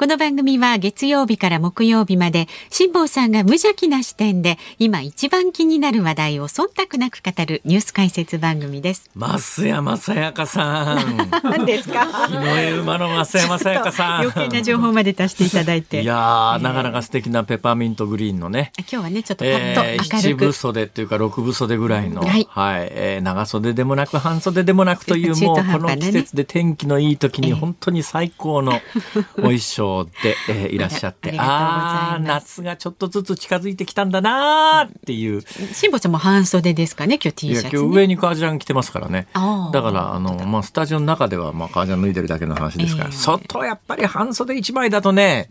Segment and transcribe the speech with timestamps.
[0.00, 9.10] この番組は月曜日から木曜日まで辛坊さんが無邪気な視点で今一番気になる話題を忖度なく語るニュース解説番組です。
[9.14, 11.30] 増山さやかさん。
[11.42, 12.28] 何ですか？
[12.28, 14.22] 日の絵馬の増山さやかさん。
[14.22, 16.00] 余計な情報まで足していただいて。
[16.00, 16.14] いや、
[16.56, 18.72] えー、なかなか素敵なペパーミントグリーンのね。
[18.78, 20.04] 今日はねちょっとパッと明るく。
[20.06, 28.80] 七、えー、分袖っていうか六分袖ぐらいの、はい、はい、えー、長袖でもなく半袖でもなくという、もうこの季節で天気のいい時に本当に最高の
[29.36, 29.89] お衣装
[30.22, 30.36] で。
[30.48, 35.42] えーいらっしゃって、ああ夏がちょっとずつ近づいてきたんだなっていう。
[35.72, 39.26] 辛坊さんも半袖ですかね、今日 T シャツ、ね、今日上に革ジャン着てますからね。
[39.72, 45.50] だからあのまあスタジオの中ではまあ革ジャン脱いでるだけの話ですから、えー、外やっぱり半袖一枚だとね。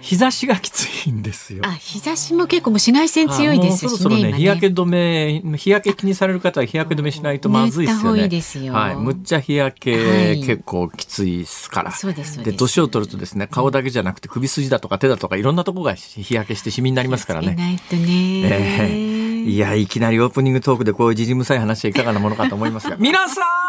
[0.00, 1.62] 日差しがきついんですよ。
[1.64, 3.88] あ、日差しも結構もう紫外線強いですしね。
[3.88, 8.28] そろそろね、ね日焼け止め、日焼け気にされる方は日焼け止めしないとまずいですよね。
[8.28, 11.92] ですよはい、むっちゃ日焼け、はい、結構きついですから。
[11.92, 12.42] そうです。
[12.42, 17.54] で、年を取るとですね、顔だけじゃなくて首筋だとか手だとかいろんなところが日焼けしてシミになりますからね。
[17.54, 18.06] ないとね。
[18.44, 23.66] えー、いや、いきなりオープニングトークでこういうじじむさい話はいかがなものかと思いますが、 皆さん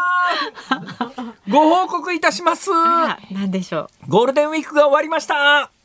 [1.48, 2.70] ご報告いたします。
[3.30, 4.10] 何でしょう。
[4.10, 5.77] ゴールデンウィークが終わりました。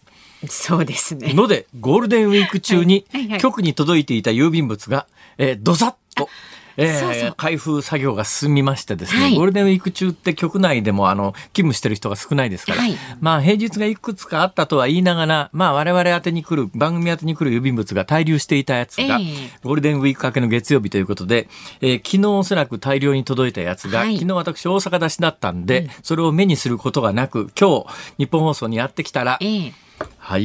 [0.47, 1.33] そうですね。
[1.33, 3.05] ので、ゴールデンウィーク中に、
[3.39, 6.29] 局に届いていた郵便物が、えー、どさっと、
[6.77, 7.33] えー、そうそう。
[7.37, 21.47] 開封作業が進みましてですね、はい、ゴールデンウィーク中って局内でもあの勤務してる人が少ないですから、はい、まあ平日がいくつかあったとは言いながら、まあ我々宛てに来る、番組宛てに来る郵便物が滞留していたやつが、えー、ゴールデンウィーク明けの月曜日ということで、
[21.81, 27.85] えー、昨日おそらく大量に届いたやつが、はい、昨日私大阪出しだったんで、うん、それを目にすることがなく、今日
[28.17, 29.82] 日本放送にやってきたら、えー
[30.17, 30.43] はい、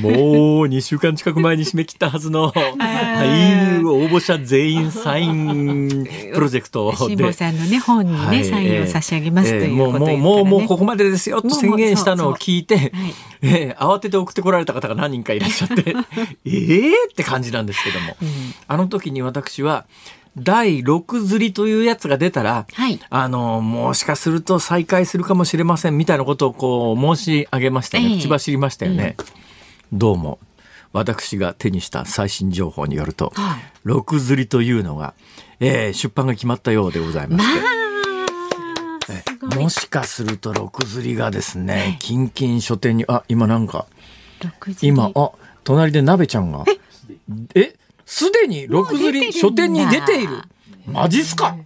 [0.00, 6.96] もう2週間近く前に締め切ったはずの、はい、応募者全員サインプロジェクトで。
[6.96, 11.42] 辛坊さんのね、本にね、はい、サインを差し上げますということ、ね、もう、もう、もうここまでですよ。
[11.42, 12.92] と宣言したのを聞いて、
[13.78, 15.94] 慌てて送ってこられた方が何人かいらっしゃって、
[16.46, 18.28] ええって感じなんですけども、うん、
[18.66, 19.86] あの時に私は、
[20.36, 28.18] 第6釣りというやつが出たら、はい、あの、もしかすると再開するかもしれませんみたいなことをこう申し上げましたね。
[28.18, 29.16] 口走りましたよね。
[29.92, 30.38] うん、どうも。
[30.92, 35.14] 私が手にした最新情報によると、はい、6釣りというのが、
[35.58, 37.60] えー、出版が決まったようでございまして。
[39.40, 43.86] まあ、もしかすると6釣りがですね、近々書店に、あ、今なんか、
[44.80, 45.30] 今、あ、
[45.64, 46.64] 隣で鍋ちゃんが、
[47.54, 47.74] え？
[48.14, 50.42] すでに六釣り書店に出ている。
[50.86, 51.56] マジっすか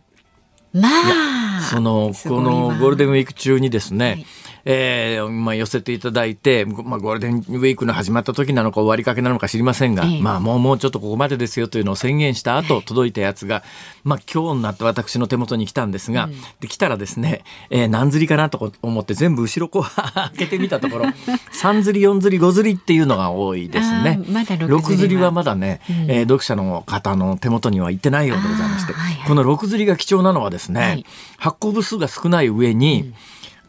[0.72, 1.60] まあ。
[1.60, 4.26] その、このゴールデンウィーク中にですね、はい
[4.64, 13.62] えー、まあ、寄せていただいて、まあ、ゴールデンウィークの始まった時なのか終わりかけなのか知りませんが、えー、まあ、もう、もうちょっとここまでですよというのを宣言した後、届いたやつが、
[14.04, 19.82] まあ、今日になって私の手元に来たんですが、うん、で、来たらですね、えー、何釣りかなと思って全部後ろこう
[20.14, 24.20] 開けてみたところ、3釣り、4釣り、5釣りっていうのが多いですね。
[24.28, 31.06] まだ 6, 6釣りはまだね、うん、えー、読者の方の手元には行ってないようでございまして、はいはい、この6釣りが貴重なのはですね、はい、
[31.36, 33.14] 発行部数が少ない上に、うん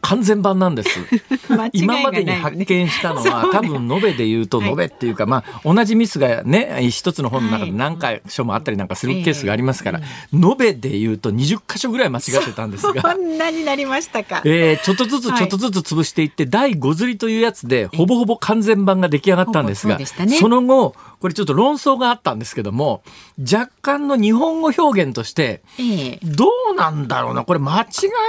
[0.00, 0.90] 完全版なんです。
[1.72, 10.00] 今までに発見したのは、多分延べで言うと延べっていうか、まあ同じミスがね一つの本の中で何回所もあったりなんかするケースがありますから、
[10.32, 13.02] 延べで言うと20箇所ぐらい間違ってたんですが。
[13.02, 19.98] そんなになりましたか、 えー、ちょっとずつちょっとずつ潰していって、第5釣りというやつでほぼほぼ完全版が出来上がったんですが、
[20.38, 23.02] その後これちょっと論争があったんですけども、
[23.40, 25.62] 若干の日本語表現として、
[26.24, 27.86] どうなんだろうな、これ間違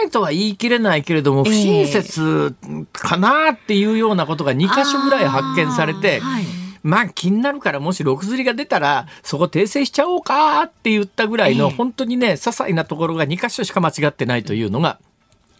[0.07, 2.53] いとは言い切れないけれども、不思親切
[2.91, 6.43] かなっていうようなことが2箇所ぐらい発見されて、はい。
[6.83, 14.99] まあ気になるからもし6釣りが出たらそこ訂正しちゃおうかって言ったぐらいの、本当にね些細なところが2箇所しか間違ってないというのが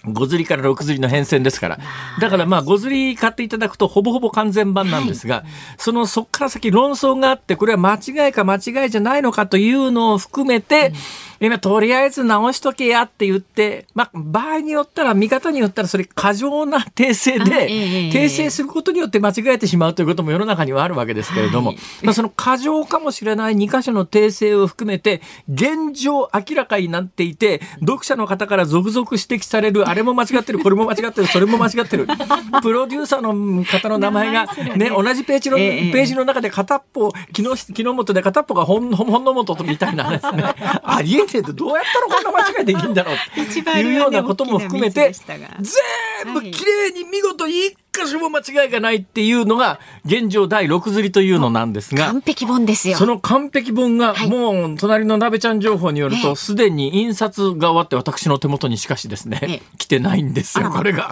[0.06, 1.80] 5釣りから6釣りの変遷ですから。
[2.19, 5.45] だからまあ5釣り買っていただくとほぼほぼ完全版なんですが、はい、
[5.77, 17.68] そのそこから先論争があって、これは間違いか間違いじゃないのかというのを含めて、うん今とりあえず直しとけやって言って、まあ、場合によったら、見方によったら、それ過剰な訂正で、
[18.12, 25.22] 訂正することによって間違えてしまうということも世の中にはあるわけですけれども、はい、まあ、その過剰かもしれない2箇所の訂正を含めて、
[25.52, 32.06] 現状明らかになっていて、読者の方から続々指摘される、あれも間違ってる、これも間違ってる、それも間違ってる。
[32.62, 34.46] プロデューサーの方の名前が、
[34.76, 40.44] ね、同じページの、ページの中で片っぽ、木の、木の元で片っぽが本本の元みたいなですね。
[40.84, 52.98] ありえてどうやったらこんな間違いできるんだろうっていうようなことも含めて全部きれいに見事一箇所も間違いがないっていうのが現状第6釣りというのなんですが完璧本ですよ。
[52.98, 61.12] その完璧本がもう隣の鍋ちゃん情報によるとすでに印刷が終わって私の手元にしかしですね来てないんですよこれが。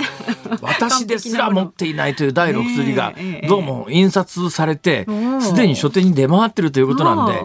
[0.62, 3.14] 私ですら持っていないという第6釣りが
[3.48, 5.06] どうも印刷されて
[5.42, 7.42] すでに書店に出回ってるということなんで。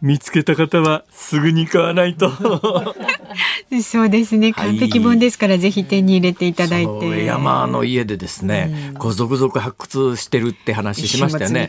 [0.00, 2.30] 見つけた方はすぐに買わないと。
[3.82, 4.52] そうですね。
[4.52, 7.24] 完璧本ですから、はい、ぜひ手に入れていただいて。
[7.24, 11.68] 山の家でですね、うん、続々発掘してるって話しましたよね、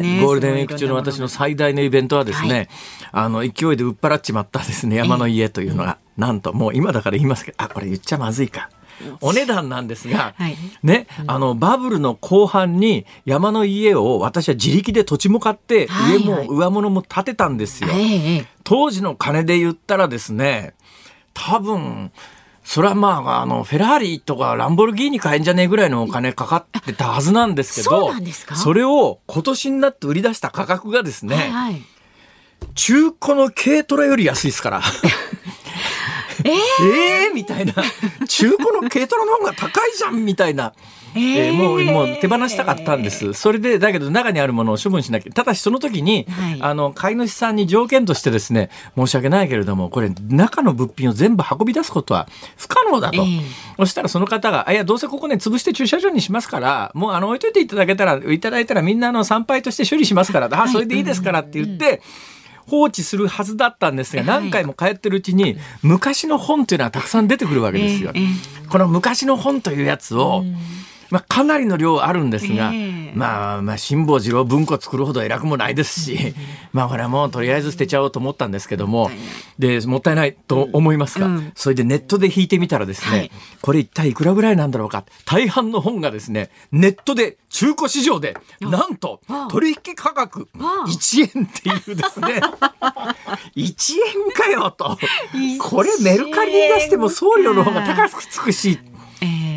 [0.00, 2.68] ね、ゴールデンウィーク中の私の最大のイベントはですね、はい、
[3.12, 8.70] あの勢いで売っ払っちまったですね山の家というのが、えー、なんともう今だから言いますけどあこれ言っちゃまずいか
[9.20, 17.90] お値段なんですが、はい、ね、あの、バブルの後半に山の家を私は自力で土地も買って、上も上物も建てたんですよ。
[18.64, 20.74] 当時の金で言ったらですね、
[21.34, 22.10] 多分、
[22.64, 28.12] それはまあ、あの、フェラーリとかランボルギーニ買えんじゃねえぐらいのお金かかってたはずなんですけど、
[28.56, 31.82] それを今年になって売り出した価格がですね、はいはい、
[32.74, 34.82] 中古の軽トラより安いですから。
[36.46, 36.86] えー、
[37.26, 37.74] えー、みたいな
[38.28, 40.72] 中古の軽トラの方が高いじゃんみたいな。
[41.16, 43.32] えー、もうもう手放したかったんです。
[43.32, 45.32] それでだけど中にあるものを処分しなきゃ。
[45.32, 53.22] ただしその時に、はい、あの飼い主さんに条件としてですね申し訳ないけれどもこれ中の物品を全部運び出すことは不可能だと。
[53.22, 53.42] えー、
[53.78, 61.86] そしたらその方が「いやどうせここね潰して駐車場にしますからもうあの置いといていただけたらいただいたらみんなの参拝として処理しますから、あそれでいいですから」って言って。
[61.86, 62.00] うんうん
[62.66, 68.12] 放置するはずだったんですが、何回も帰ってるうちに、昔の本というのはたくさん出てくるわけですよ。
[68.68, 70.44] この昔の本というやつを、
[71.10, 76.34] まあ、かなりの量あるんですが、えー、まあ、まあ、辛坊治郎文庫作るほど偉くもないですし、
[76.72, 79.10] まあ、これはもうとりあえず捨てちゃおうと思ったんですけども、
[79.58, 83.30] で、もったいないと思いますが、うん、それでネットで引いてみたらですね、はい、
[83.60, 89.20] これ一体いくらぐらいなんだろうか、大半の本がですね、ネットで中古市場で、なんと、
[89.50, 92.40] 取引価格1円っていうですね、
[93.56, 93.94] 1
[94.26, 94.98] 円かよと。
[95.58, 98.78] これメルカリに出しても送料の方が高くつくし、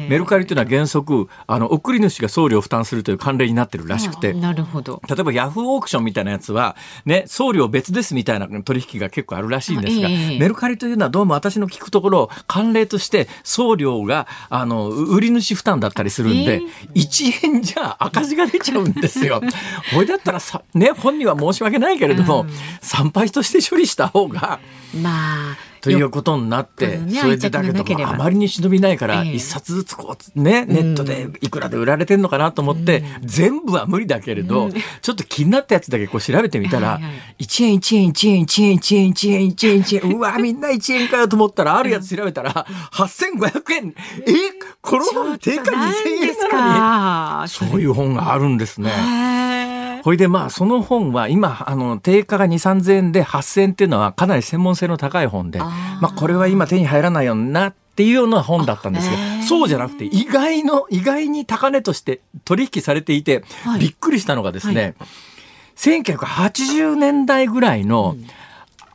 [0.09, 4.33] メルカリというのは原則あの送り主が送料を負担するという慣例になってるらしくて。
[4.33, 5.01] なるほど。
[5.07, 6.75] 例えばヤフーオークションみたいなやつは、
[7.05, 19.41] ね、送料別ですみたいな取引が結構あるらしいんですが、えー、メルカリというのはどうも私の聞くところ慣例として送料があの売り主負担だったりするんで、えー、1円じゃ赤字が出ちゃうんですよ。
[19.93, 22.49] これだったらさ、ね、本人は申し訳ないけれども、うん、
[22.81, 24.59] 参拝として処理した方が。
[25.01, 34.69] まあということになって、ね、それでだけどあまりに忍びないから一冊ずつこうね、ネットでいくらで売られてんのかなと思って、全部は無理だけれど、
[35.01, 36.99] ちょっと気になったやつだけこう調べてみたら、
[37.39, 43.95] 1円1円1円1円1円1円1円1円うわみんな1円かよと思ったらあるやつ調べたら8500円
[44.27, 44.33] え
[44.81, 49.68] この本定価2000円なのにそういう本があるんですね。
[50.03, 63.43] ほいでまあその本は今あの定価が2 3 0 0円で8,000円っていうのはかなり専門性の高い本でまあこれは今手に入らないよなっていうような本だったんですが、そうじゃなくて意外の意外に高値として取引されていて、
[63.77, 65.09] びっくりしたのがですね、はい。
[65.75, 68.27] 1980年代ぐらいの、うん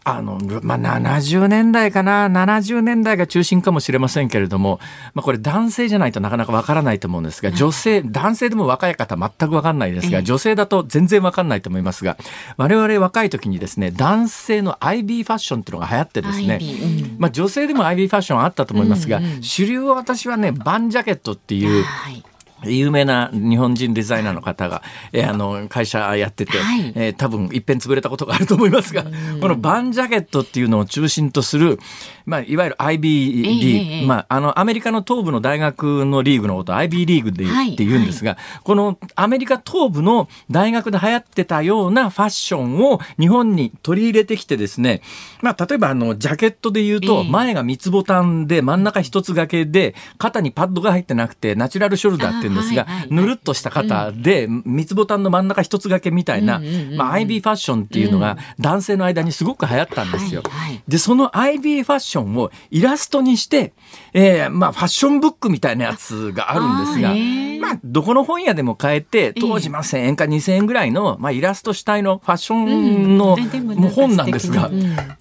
[0.05, 4.79] あの、まあ、70年代かな、70年代が中心かもしれませんけれども、
[5.15, 12.19] まあ、これ男性じゃないとなかなかわからないと思うんですが、女性、男性でも若い方全くわかんないですが、女性だと全然わかんないと思いますが、
[12.59, 22.23] 我々若い時にですね、男性の IB ファッションっていうのが流行ってですね、うん、まあ、女性でも IB ファッションあったと思いますが、主流は私はね、バンジャケットっていう、はい
[22.66, 29.04] 有名な日本人デザイナーの方が、えー、あの会社やってて、はい、えー、多分いっぺん潰れたことがあると思いますが、
[29.40, 31.78] このバンジャケットっていうのを中心とする、
[32.26, 45.02] まあ、いわゆる IB リーグ、ええ、まあ、あの、アメリカの東部の大学のリーグのことを IB リーグで、はい、って言うんですが、このアメリカ東部の大学で流行ってたようなファッションを日本に取り入れてきてですね、
[45.43, 56.61] まあ、例えばあの、ジャケットで言うと、前が三つボタンで真ん中一つ掛けで、肩にパッドが入ってなくて、ナチュラルショルダーって言うんですが、ぬるっとした肩で、三つボタンの真ん中一つ掛けみたいな、
[56.97, 60.43] まあ、IB ファッションっていうのが男性の間にすごく流行ったんですよ。
[60.88, 63.73] で、その IB ファッションをイラストにして、
[64.12, 67.14] えー、まあ、ファッションブックみたいなやつがあるんですが、
[67.61, 74.71] まあ、どこの本屋でも買えて、当時まあ1000円か2000円ぐらいの、まあ、イラスト主体のファッションの、もう本なんですが、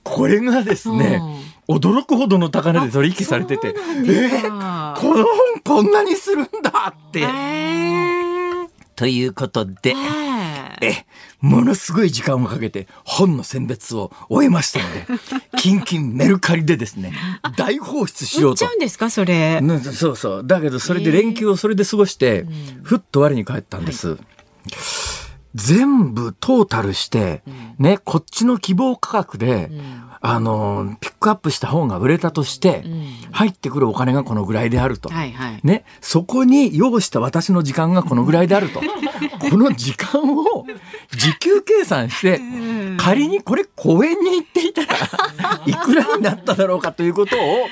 [0.04, 1.22] これがですね、
[1.68, 7.26] 驚くほどの高値で取引されてて、えー、この本こんなにするんだって。
[8.96, 9.96] ということで、
[10.84, 11.06] え、
[11.42, 15.06] ものすごい時間をかけて本の選別を終えましたので、
[15.58, 17.14] キンキンメルカリでですね、
[17.58, 18.66] 大放出しようと。
[18.66, 19.62] 売っちゃうんですか、それ？
[19.94, 20.48] そうそう。
[20.48, 22.46] だけど、それで連休をそれで過ごして、
[22.84, 24.10] ふっと我に返ったんです。
[24.10, 24.20] はい
[25.56, 27.44] 全部トータルして、
[27.78, 29.70] ね、こっちの希望価格で、
[30.26, 32.86] あの、ピックアップした方が売れたとして、
[33.34, 35.10] 入ってくるお金がこのぐらいであると。
[35.64, 38.80] ね、そこに要した私の時間がこのぐらいであると。
[39.50, 40.66] この時間を
[41.12, 42.40] 時給計算して、
[42.98, 44.96] 仮にこれ公園に行っていたら、
[45.68, 47.68] いくらになっただろうかということを、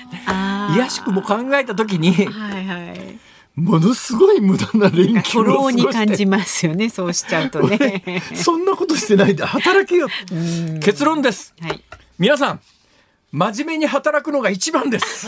[0.75, 3.19] いやしくも考えたときに、はいはい。
[3.55, 8.21] ものすごい無駄な連休をに感じますよねそうしちゃうとね。
[8.35, 10.07] そんなことしてないで働けよ。
[10.81, 11.83] 結論です、はい、
[12.19, 12.59] 皆さん
[13.31, 15.27] 真面目に働くのが一番です。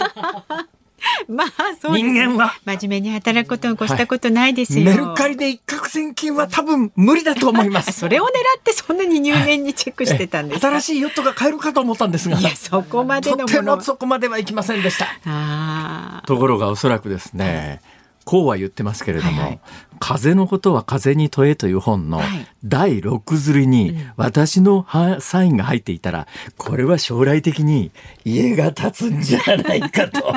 [1.27, 1.47] まあ
[1.81, 2.53] そう人間は。
[2.65, 7.91] 真面目に働くことに越したことないですよ、はい、メルカリで一攫千金は多分無理だと思います。
[7.99, 12.39] それを狙ってそんなに入念にチェックしてたんです新しいヨットが買えるかと思ったんですが。
[12.39, 13.47] いやそこまでのもの。
[13.47, 16.23] とてもそこまではいきませんでした。
[16.25, 17.81] ところがおそらくですね、
[18.25, 19.59] こうは言ってますけれども、はいはい、
[20.03, 22.19] 風のことは風に問えという本の
[22.65, 24.85] 第6釣りに私の
[25.21, 27.89] サインが入っていたら、これは将来的に
[28.25, 30.33] 家が建つんじゃないかと。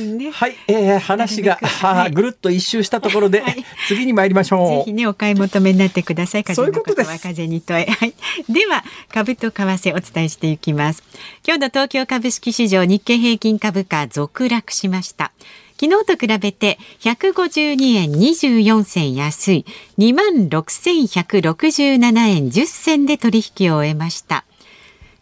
[0.00, 4.68] ね、はい、えー、話が、はい、ぐるっと一周したところで、はい、次に参りましょう。
[4.68, 6.44] ぜひね、お買い求めになってください。
[6.44, 7.86] 風のことは風に問え。
[7.86, 8.14] はい、
[8.48, 11.02] では、株と為替お伝えしていきます。
[11.44, 15.32] 今日の東京株式市場日経平均株価続落しました。
[15.80, 19.64] 昨日と比べて152円24銭安い
[19.96, 24.44] 2万6167円10銭で取引を終えました。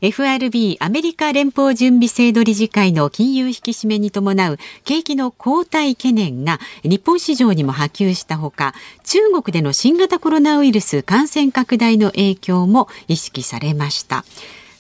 [0.01, 8.75] FRB アメリカ連邦準備制度理事会の金融引き締めに伴う景気の後退懸念が日本市場にも波及したほか
[9.05, 14.25] 中国での新型コロナウイルス感染拡大の影響も意識されました。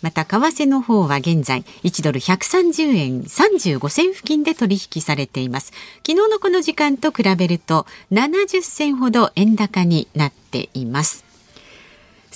[0.02, 5.72] また為替の方は現在1ドル130円35銭付近で取引されています。
[6.06, 11.27] 昨日のこの時間と比べると70銭ほど円高になっています。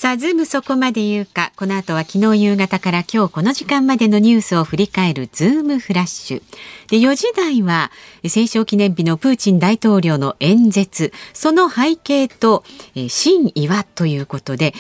[0.03, 1.53] さあ、ズームそこまで言うか。
[1.55, 6.43] この後は昨日夕方から今日この時間までのニュースを振り返るズームフラッシュ。
[6.89, 7.93] で、4時台は
[8.27, 12.65] 戦勝記念日のプーチン大統領の演説、その背景と、
[12.97, 14.75] えー、真意ということで、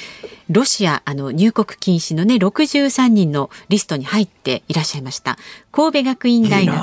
[0.50, 5.38] ロシアあの入国禁止のね63人のリストに入っていらっしゃいました。
[5.71, 6.76] 神戸学院大学。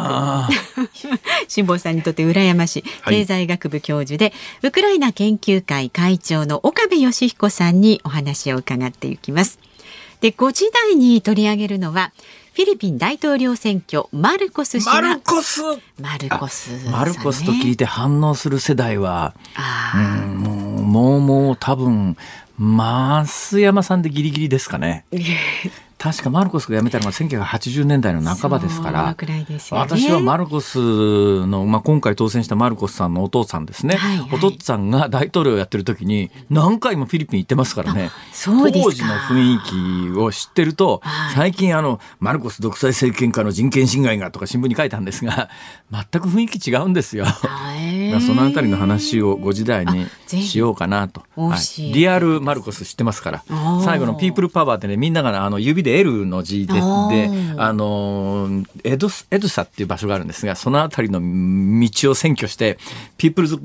[1.48, 2.84] 辛坊さんにとって羨ましい。
[3.06, 4.32] 経済学部教授で、は
[4.64, 9.60] い、ウクライナ研究会会長の岡部義彦さんにお話を伺っていきます。
[10.22, 12.12] で5時台に取り上げるのは
[12.54, 15.62] フィリピン大統領選挙マルコス氏マルコス？
[15.98, 19.34] マルコス、ね、マルコスと聞いて反応する世代は
[19.96, 22.18] うんもうもう多分
[22.60, 25.06] 増山さんでギリギリですかね。
[26.00, 38.12] 確かマルコスが辞めたのが1980年代の半ばですから、ね、私はマルコスの、まあ、今回当選したマルコスさんのお父さんですね、はいはい、お父さんが大統領をやってる時に何回もフィリピン行ってますからね。
[38.46, 45.50] 当時の雰囲気を知ってると、はい、最近あのマルコス独裁政権下の人権侵害がとか新聞に書いたんですが
[45.92, 47.26] 全く雰囲気違うんですよ。
[47.26, 53.44] まあそのあたりの話をご時代にしようかなと、はい、リアルマルコス知ってますから。
[53.84, 56.80] 最後のピープルパワーってねみんながあの指でで L の字でで
[57.58, 61.26] あのエドエドサっていう場所があるんですがその辺りの道
[62.12, 62.78] を占拠して
[63.18, 63.58] ピープルズ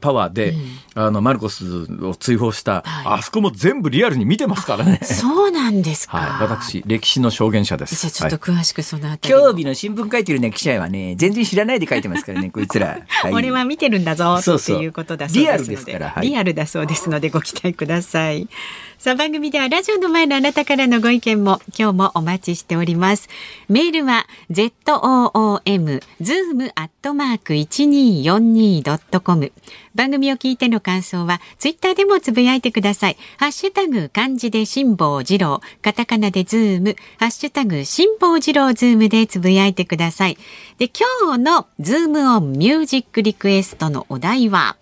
[0.00, 1.64] パワーで、うん、あのマルコス
[2.04, 4.98] を追放した、はい、あそこも全部リアルに見てますからね。
[5.02, 6.18] そうなんですか。
[6.18, 7.94] はい、私歴史の証言者です。
[7.94, 12.98] じゃちょっと詳しくそのあたり、はい、今日日の新聞書いてるね記者はね全然知らないで書いてますからねこいつら。
[13.06, 18.48] はい、俺はん見てるんだぞっていうことだそうですのでリアルですから、はい、リアルだそうですのでご期待ください。
[18.98, 23.28] さあ番組ではラジオの前のあなたからのご意見も今日もお待ちしております。
[23.68, 29.52] メールは zoom zoom アットマーク一二四二ドットコム。
[29.94, 33.18] 番組を聞いての感想はツイッターでもつぶやいてください。
[33.36, 40.38] ハッシュタグ漢字で辛坊治郎、カタカナでズーム、ハッシュタグ辛坊治郎ズームでつぶやいてください。
[40.78, 44.76] で今日のズームオンミュージックリクエストのお題は？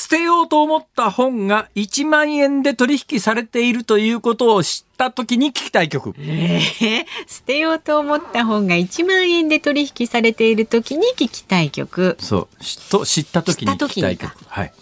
[0.00, 6.14] 捨てようと思った本が1万円で取引されているということを知った時に聞きたい曲。
[6.16, 12.16] えー、捨てようと思った本が1万円で取引されている時に聞きたい曲。
[12.18, 12.90] そう。
[12.90, 14.32] と知った時に聞きたい曲。
[14.48, 14.72] はい。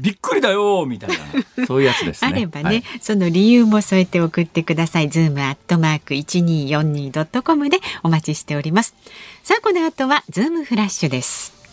[0.00, 1.16] びっくりだよみたいな
[1.66, 2.30] そういうやつですね。
[2.30, 5.08] あればね、はい、その理由も添えて送ってください。
[5.08, 8.94] zoom アットマーク一二四二ドットコムでお待ちしております。
[9.42, 11.63] さあこの後はズームフラッシュです。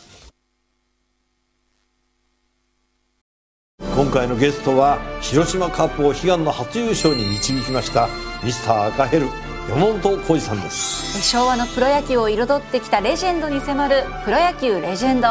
[3.95, 8.07] 今回のゲストは広島カープを悲願の初優勝に導きました
[8.43, 9.27] ミスター赤ヘル
[9.69, 11.21] 山本浩二さんです。
[11.21, 15.27] 昭和のプロ野球を彩ってきたレジェンドに迫る「プロ野球レジェンド」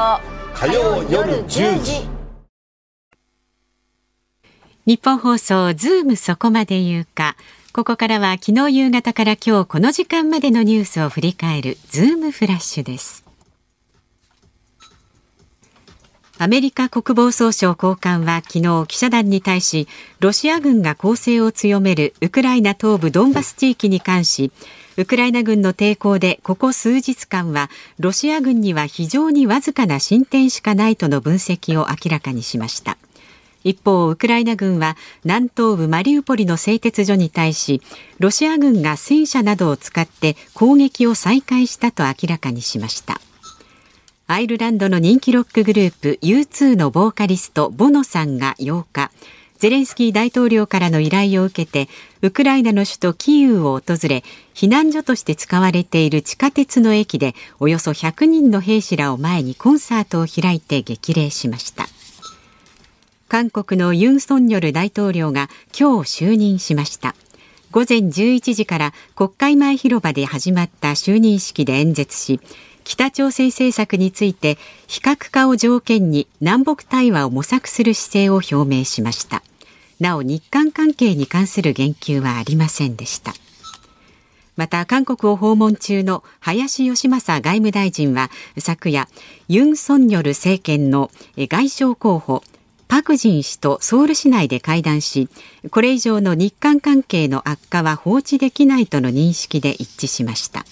[0.54, 2.09] 火曜夜10時。
[4.87, 7.37] ニッポン放送ズームそこまで言うか。
[7.73, 13.25] ここからは昨日夕方から今日この時間までのニュースを振り返るズームフラッシュです
[16.42, 19.87] アメリカ国防総省高官は昨日記者団に対し
[20.20, 24.50] ロシア軍が攻勢を強めるウクライナ東部ドンバス地域に関し
[24.97, 27.68] ウクライナ軍の抵抗でここ数日間は
[27.99, 32.97] ロシア軍には非常にわずかな進展しかないとの分析を明らかにしました。
[33.62, 37.82] 一方ウクライナ軍は南東部マリウポリの製鉄所に対し
[38.18, 43.20] ロシア軍が戦車などを使って攻撃を再開したと明らかにしました。
[44.32, 49.10] アイルランドの人気ロックグループ U2 のボーカリストボノさんが8日
[49.58, 51.88] ゼレンスキー大統領からの依頼を受けて
[52.22, 54.22] ウクライナの首都キーウを訪れ
[54.54, 61.88] 避難所として使われている地下鉄の駅でおよそ100人の兵士らを前にコンサートを開いて激励しました。
[63.26, 67.16] 韓国のユン・ソンニョル大統領が今日就任しました。
[67.73, 72.40] 午前11時から国会前広場で始まった就任式で演説し
[72.90, 79.44] 北朝鮮政策について非核化を条件に南北対話を模索する姿勢を表明しました。
[80.00, 83.32] なお日韓関係に関する言及はありませんでした。
[84.56, 89.06] また韓国を訪問中の林芳正外務大臣は昨夜
[89.46, 92.42] ユン・ソンニョル政権の外相候補
[92.88, 95.28] パク・ジン氏とソウル市内で会談し
[95.70, 100.66] これ以上の日韓関係の悪化は放置できないとの認識で一致しました。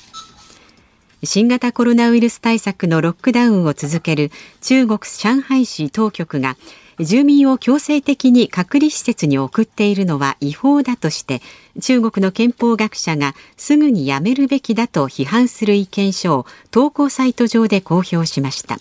[1.24, 6.56] 新型コロナウイルス対策のロックダウンを続ける中国上海市当局が
[7.00, 11.40] 住民を強制的に隔離施設に送っているのは違法だとして
[11.80, 18.78] 中国の憲法学者がすぐにやめるべきだと批判する意見書を投稿サイト上で公表しました。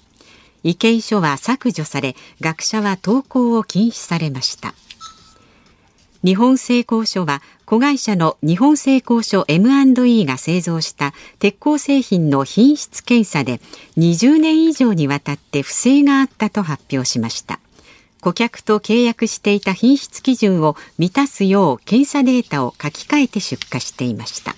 [0.63, 4.73] 意見書は削除され学者は投稿を禁止されました。
[6.27, 13.61] 日本製鋼所は子会社の日本製鋼所 M&E が製造した鉄鋼製品の品質検査で
[13.97, 17.61] 20年以上にわたって不正があったと発表しました。
[18.19, 24.53] 顧客と契約していた品質基準を満たすよう検査データを書き換えて出荷していました。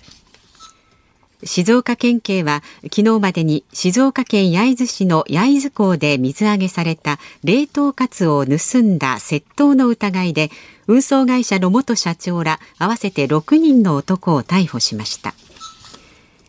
[1.44, 10.52] 静岡県警は昨日までに静岡県焼津市の焼津港で水揚げされた冷凍カツオを盗んだ窃盗の疑いで
[10.90, 15.36] 運送会社の元社長ら合わせて6人の男を逮捕しました。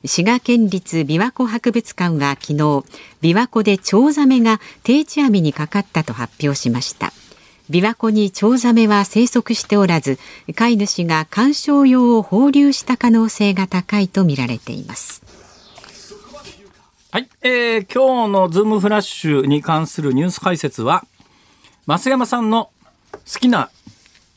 [0.07, 2.85] 滋賀県立琵琶湖博物館は昨日琵
[3.21, 7.13] 琶湖でチョウザメが定置網にかかったと発表しました。
[7.69, 10.19] 琵琶湖にチョウザメは生息しておらず
[10.55, 15.23] 飼い主が観賞用を放流した可能性が高いとみられています。
[17.11, 21.05] はい、えー、今日のズームフラッシュに関するニュース解説は
[21.87, 22.71] 増山さんの
[23.13, 23.71] 好きな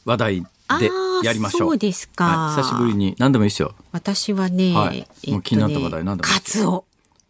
[0.06, 0.42] 話題
[0.80, 0.90] で
[1.24, 1.70] やりましょう。
[1.70, 3.74] そうですか、はい、久しぶりに何でもいいですよ。
[3.92, 6.34] 私はね、はい、もう気になった話題何でもいい。
[6.36, 6.86] カツオ。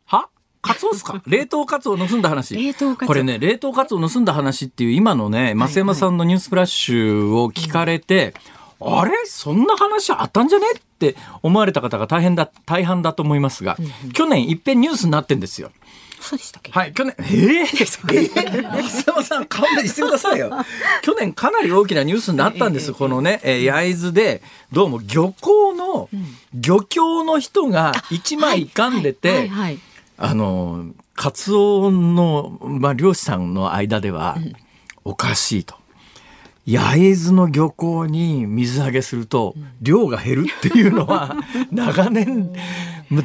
[0.05, 0.29] は？
[0.61, 1.21] カツオですか？
[1.27, 2.55] 冷凍カツオ盗んだ話。
[2.55, 8.33] 冷凍カツこれね、冷凍カツオ盗んだ話っていう今のね、増山さんのニュースフラッシュを聞かれて、
[8.79, 9.11] はいはい、あれ？
[9.25, 10.65] そんな話あったんじゃね？
[10.75, 13.77] って思われた方が大変だ、大半だと思いますが、
[14.13, 15.69] 去年いっぺんニュースになってんですよ。
[16.23, 16.71] そうでしたっけ？
[16.71, 20.51] はい、去年、えー、えー、松山さん、勘弁してくださいよ。
[21.03, 26.09] 去年かなり大きなニュースになったんです、このね、えー、焼津で、どうも漁港の、
[26.53, 29.51] 漁協の人が一枚噛んでて、
[30.17, 34.37] あの、カツオの、まあ、漁師さんの間では
[35.03, 35.75] おかしいと。
[36.65, 41.35] 焼津の漁港に水揚げすると量が減るっていうのは
[41.71, 42.53] 長年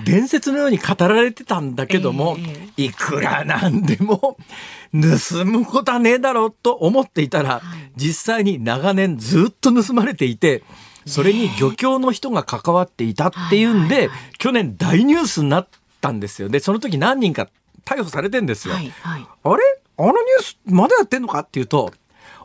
[0.05, 2.37] 伝説のように語られてたんだけども、
[2.77, 4.37] いくらなんでも
[4.93, 7.63] 盗むことはねえだろうと思っていたら、
[7.97, 10.63] 実際に長年ずっと盗まれていて
[11.07, 15.69] それに漁協の人が関わっていたっていうんで、去年大ニュースになっ
[16.01, 16.49] たんですよ。
[16.49, 17.49] でその時何人か
[17.85, 18.75] 逮捕されてんですよ。
[18.75, 19.63] はいはい、あれ？
[19.97, 21.41] あのニュースまだやってんのか？
[21.41, 21.93] っていうと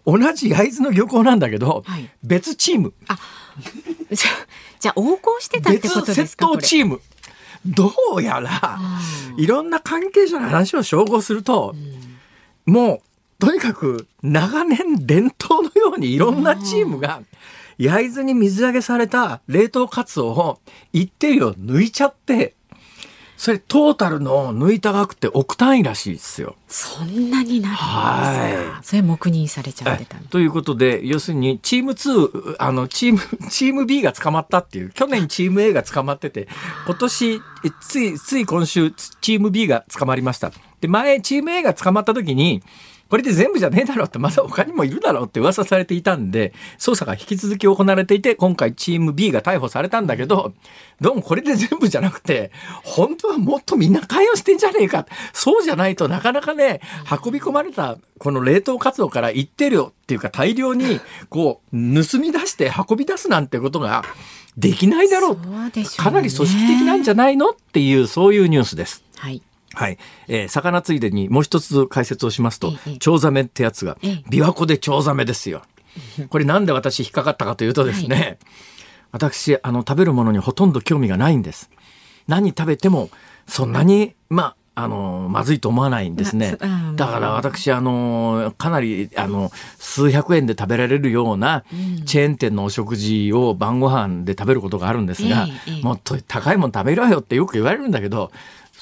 [0.05, 2.93] 同じ焼津の漁港なんだけど、はい、別チーム。
[3.07, 3.17] あ
[4.11, 4.31] じゃ
[4.79, 6.47] じゃあ横行してたってことですか？
[6.47, 7.01] 別窃盗チーム。
[7.65, 8.79] どうやら、
[9.37, 11.73] いろんな関係者の話を照合すると、
[12.67, 12.99] うん、もう
[13.39, 17.21] とにかく長年伝統のようにいろんなチームが
[17.77, 20.59] 焼津に水揚げされた冷凍カツオを
[20.93, 22.55] 一定量抜いちゃって
[23.43, 26.55] それトータルの抜いた額って億単位らしいですよ。
[26.69, 28.85] そんなになるんですはい。
[28.85, 33.19] それ黙認されちゃってたということで、要するにチーム2、あの、チーム、
[33.51, 36.47] チーム B が捕まったっていう、去年チーム A が捕まってて、
[36.85, 37.41] 今年、
[37.81, 40.53] つい、つい今週、チーム B が捕まりました。
[40.79, 42.63] で、前、チーム A が捕まった時に、
[43.09, 50.53] これで全部じゃねえだろうってまだ他にもいるだろうって噂されていたんで捜査が引き続き行われていて今回チーム B が逮捕されたんだけど
[50.99, 52.51] どうもこれで全部じゃなくて
[52.83, 55.05] 本当はもっとみんな関与してんじゃねえか。
[55.31, 56.81] そうじゃないとなかなかね
[57.23, 64.03] 運び込まれたこの冷凍活動から一定量っていうか大量にこう盗み出して運び出すなんてことが
[64.57, 65.33] できないだろう。
[65.33, 67.49] う、ね、かなり組織的なんじゃないの？
[67.49, 69.03] っていうそういうニュースです。
[69.17, 69.41] はい
[69.73, 69.97] はい。
[70.27, 75.63] えー、魚ついでにもう一つ解説をしますと、チョウザメってやつが、琵琶湖でチョウザメですよ。
[76.29, 78.37] これなんで私引っかかったかというとですね、はい、
[79.11, 81.69] 私、あの、食べるものにほとんど興味がないんです。
[82.27, 83.09] 何食べても、
[83.47, 86.57] そんなに、まあ、あの、まずいと思わないんですね。
[86.95, 91.63] だから私、あの、かなり、あの、数百円で食べられるような
[92.05, 95.47] チェーン店のお食事を晩ご飯で食べることがあるんですが、
[95.83, 98.31] もっと高いもの食べろよってよく言われるんだけど、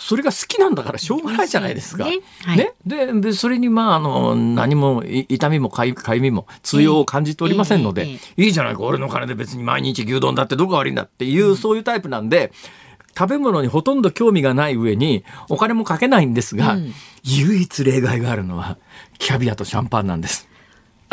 [0.01, 2.05] それが好きなんだからしょうがないじゃないですか。
[2.05, 2.73] ね、はい、ね、
[3.21, 12.51] でそれにまああの何も痛みもかゆみも通用を感じておりませんので、えーえー、いいじゃないか俺の金で別に毎日牛丼だってどこが悪いんだっていう、うん、そういうタイプなんで。
[13.13, 18.77] 食べ物にほとんど興味がない上にお金もかけないんですが、うん、唯一例外があるのは
[19.17, 20.47] キャビアとシャンパンなんです。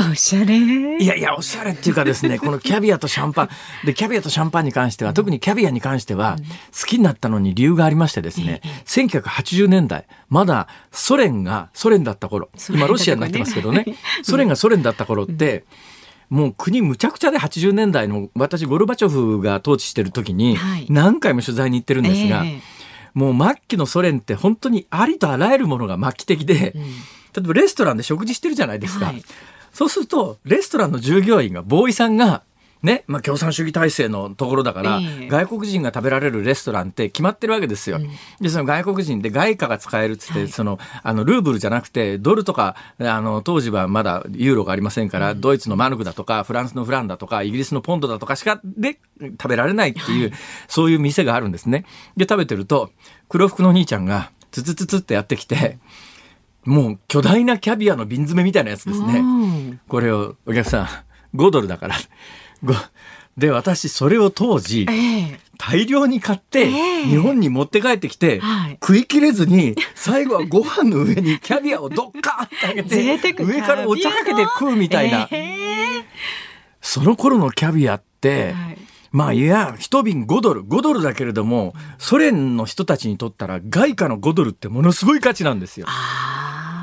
[0.01, 0.57] おしゃれ。
[0.99, 3.49] いやいや、おしゃれっていうかですね、 このキャビアとシャンパン。
[3.85, 6.37] で、キャビアとシャンパンに関しては、特にキャビアに関しては、
[6.79, 13.87] 好きになったのに理由がありましてですね、1980年代、まだソ連がソ連だった頃、今ロシアになってますけどね、
[14.23, 15.65] ソ連がソ連だった頃って、
[16.31, 20.59] もう国むちゃくちゃで80年代の私ゴルバチョフが統治してる時に
[20.91, 22.45] 何回も取材に行ってるんですが、
[23.15, 26.73] もう末期のソ連って本当にありとあらゆるものが末期的で、例
[27.39, 27.41] え。
[27.41, 29.07] ばレストランで食事してるじゃないですか。
[29.07, 29.25] はい
[29.79, 32.43] そうするとレストランの従業員がボーイさんが
[32.83, 37.97] ねまあ、共産主義体制のところだから、えー、外国人が食べられるレストランって決まってるわけですよ。
[37.97, 38.09] うん、
[38.41, 50.39] でその外国人で外貨が使えるっつって、はい、そのあのルーブルじゃなくてドルとかあの当時はまだユーロがありませんから、うん、ドイツのマルクだとかフランスのフランだとかイギリスのポンドだとかしかで食べられないっていう、はい、
[50.69, 51.85] そういう店があるんですね。
[52.17, 52.91] で食べてると
[53.29, 55.79] 黒服の兄ちゃんがツツツツってやってきて。
[56.65, 59.81] もう巨大なキャビアの瓶詰めみたいなやつですね。
[59.89, 61.97] これをお客さん5ドルだから。
[63.39, 68.41] で私それを当時、えー、大量に買って、日本に持って帰ってきて、
[68.83, 76.05] 食い切れずに最後はご飯の上にキャビアをドッカーってあげて上からお茶かけて食うみたいな、えー、
[76.81, 78.79] その頃のキャビアって、はい。
[79.11, 80.65] まあいや一瓶5ドル。
[80.65, 85.87] 5ドルだけれどもソ連の人たちにとったら外貨の5ドルってものすごい価値なんですよ。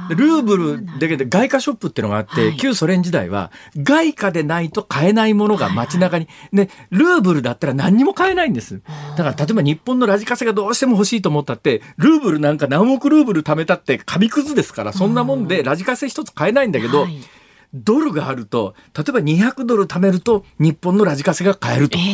[0.10, 8.82] ルーブルだけで外貨ショップっていうのがあって、はい、旧ソ連時代は外貨でないと買えないものが街中に、ね、ルーブルだったら何にも買えないんです。
[9.18, 17.20] だから例えば日本のラジカセがどうしても欲しいと思ったって、ルーブルなんか何億ルーブル貯めたって紙くずですから、そんなもんでラジカセ一つ買えないんだけど、はい
[17.76, 22.06] ドルがあると例えば200ドル貯めると日本のラジカセが買えると、えー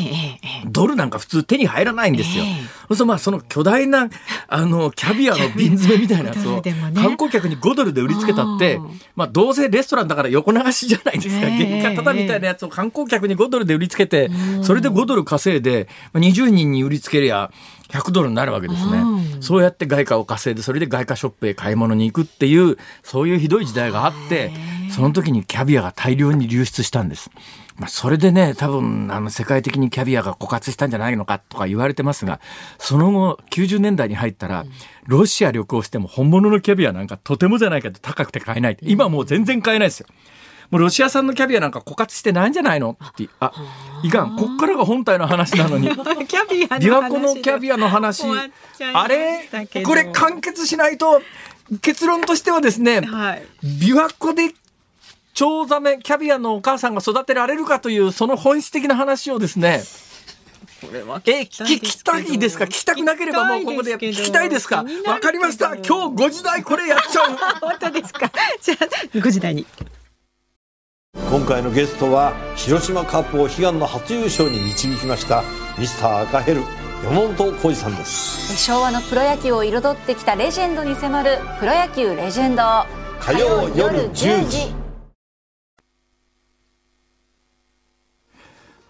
[0.64, 2.44] えー、ドルなんか普通手に入らないんですよ。
[2.44, 4.10] えー、そまあその巨大な
[4.48, 8.80] あのキャビアの瓶詰めみたいなやつを観光客に5ドルで売りつけたって、
[9.16, 14.30] まあどうせレストランだから横流しじゃないですか、原価ただみたいなやつを観光客に5ドルで売りつけて
[14.64, 17.52] それで5ドル稼いで20人に売りつけりゃ
[17.92, 19.04] 100ドルになるわけですね。
[19.42, 24.52] そうやって外貨を稼いでそれで外貨ショップへ買い物に行くっていうそういうひどい時代があって
[24.92, 27.32] その時にキャビアが大量に流出したんです。
[27.78, 32.40] まあ、それでね、多分、あの、世界的にキャビアが枯渇したんじゃないのかとか言われてますが、
[32.78, 34.66] その後、90年代に入ったら、
[35.08, 38.78] ロシア旅行しても本物のキャビアなんかとてもじゃないけど高くて買えない。
[38.82, 40.08] 今もう全然買えないですよ。
[40.70, 43.52] もうロシア産のキャビアなんか枯渇してないんじゃないのってあ
[44.04, 44.36] いかん。
[44.36, 45.88] こっからが本体の話なのに。
[46.28, 48.24] キャビア琵琶湖のキャビアの話。
[48.94, 49.50] あれ？
[49.84, 51.22] これ完結しないと
[51.82, 54.50] 結論としてはですね、はい、琵琶湖で
[55.34, 59.82] チョウザメキャビアのお母さんが育てられるかというその本質的な話をですね
[60.82, 61.46] これは聞
[61.80, 62.66] きたいですか？
[62.66, 64.84] 聞きたくなければもうここで聞きたいですか？
[65.06, 65.76] わかりました。
[65.76, 65.92] 今日
[66.26, 67.38] 5時台これやっちゃう。
[67.62, 68.32] 本当ですか？
[68.62, 68.86] じゃあ
[69.18, 69.66] 5時台に
[71.32, 75.44] 今回のゲストは広島カップを悲願の初優勝に導きました
[75.78, 76.62] ミスター赤ヘル
[77.04, 78.58] 山本浩二さんです。
[78.58, 82.64] 昭和のプロ野球を彩ってきたレジェンドに迫る「プロ野球レジェンド」
[83.20, 84.74] 火曜夜10時。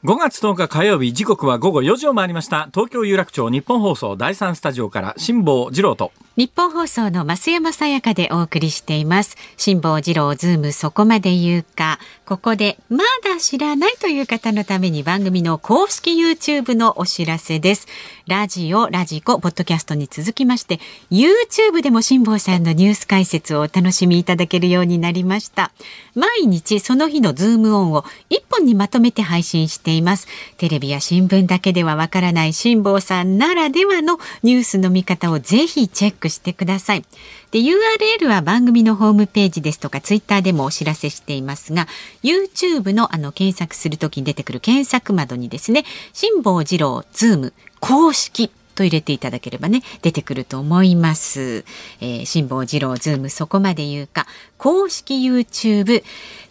[0.03, 2.69] 5月10日火曜日時刻は午後4時を回りました。
[2.73, 9.35] 東京有楽町ニッポン放送第三スタジオから辛坊治郎とニッポン放送の増山さやかでお送りしています。
[9.57, 11.99] 辛坊治郎ズームそこまで言うか。
[12.25, 17.85] ここでまだ知らないという方のために番組の公式 YouTube のお知らせです。
[18.27, 25.73] ラジオラジコポッドキャストに続きまして YouTube でも辛坊さんのニュース解説をお楽しみいただけるようになりました。
[26.15, 30.27] 毎日その日のズームオンを一本にまとめて配信しています。
[30.57, 37.03] テレビや新聞だけではわからない辛坊さんならではのニュースの見方をぜひチェッククしてください。
[37.51, 41.87] で URL は番組のホームページですとかツイッターでもお知らせしていますが
[42.23, 51.65] YouTube のあの検索するときに出てくる検索窓にですね辛坊治郎ズーム公式と入れていただければね出てくると思います。
[51.99, 56.03] えー、辛坊治郎ズームそこまで言うか公式 YouTube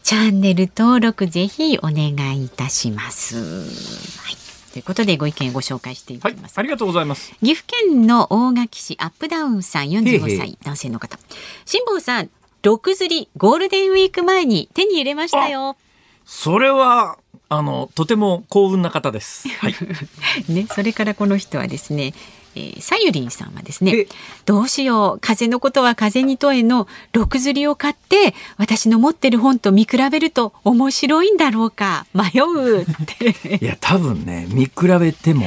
[0.02, 3.36] チャンネル登録ぜひお願いいたします。
[3.36, 7.34] はいということでご意見ご紹介していきます、はい、ありがとうございます。
[7.40, 11.18] 岐阜県の大垣市アップダウンさん45歳男性の方。
[11.64, 12.30] 辛坊さん
[12.62, 15.76] 6釣りゴールデンウィーク前に手に入れましたよ。
[16.24, 19.48] それはあのとても幸運な方です。
[19.48, 19.74] はい。
[20.48, 22.14] ね、それからこの人はですね、
[22.54, 24.06] えー、さゆりんさんはですね
[24.44, 32.06] どうしよう風のことは風に問えの六釣りを買って私の持ってる本と見比べると面白いんだろうか。
[32.12, 32.86] 迷うっ
[33.18, 33.58] て。
[33.62, 35.46] いや多分ね見比べても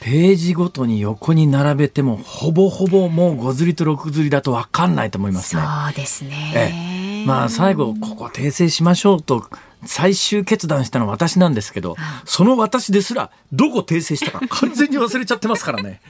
[0.00, 5.62] ページごとに横に並べてもほぼほぼもう5釣りと6釣りだと分かんないと思いますね。
[5.62, 7.24] そうですね。
[7.26, 9.48] まあ最後ここ訂正しましょうと
[9.84, 16.00] 最終決断したのは私なんですけど、その私ですらどこ訂正したか 完全に忘れちゃってますからね。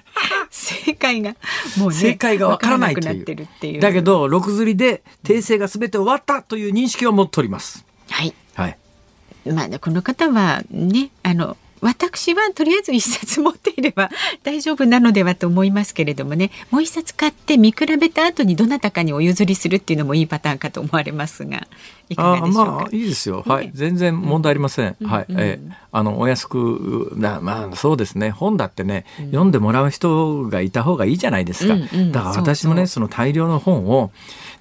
[0.51, 1.35] 正解が
[1.79, 7.85] もう、ね、正解がわからないというだけど6釣りで訂正が全て終わったという認識を持っております。
[8.11, 8.35] はい。
[8.55, 8.79] はい。
[9.47, 14.09] まあこの方はねあの私はとりあえず一冊持っていれば
[14.45, 16.51] 大丈夫なのではと思いますけれどもね。
[16.71, 21.66] もう一冊買って見比べた後にどなたかにお譲りするっていうのもいいパターンかと思われますが
[22.09, 22.71] いかがでしょうか？
[22.73, 25.59] まあいいですよ、はい、全然問題ありません、うん、はい、うん、え
[25.95, 28.31] あのお安くなまあそうですね。
[28.31, 34.11] 本だってね、うん、読んでもらう人がいた方がいいじゃないですか、うんうん、だから私もねその大量の本を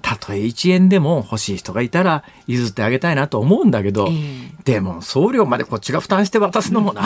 [0.02, 7.04] たとえ1円でも欲しい人がいたら譲ってあげたいなと思うんだけど、えー、でも送料までこっちが負担して渡すのもな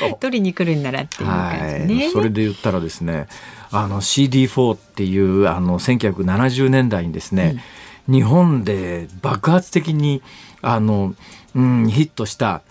[0.00, 0.16] と。
[0.20, 3.26] 取りに来るんならっていう感じね、はい、それで言ったらですね
[3.70, 7.62] あの CD4 っていうあの1970年代にですね、
[8.08, 10.22] うん、日本で爆発的に
[10.62, 11.14] あの、
[11.54, 12.62] うん、ヒットした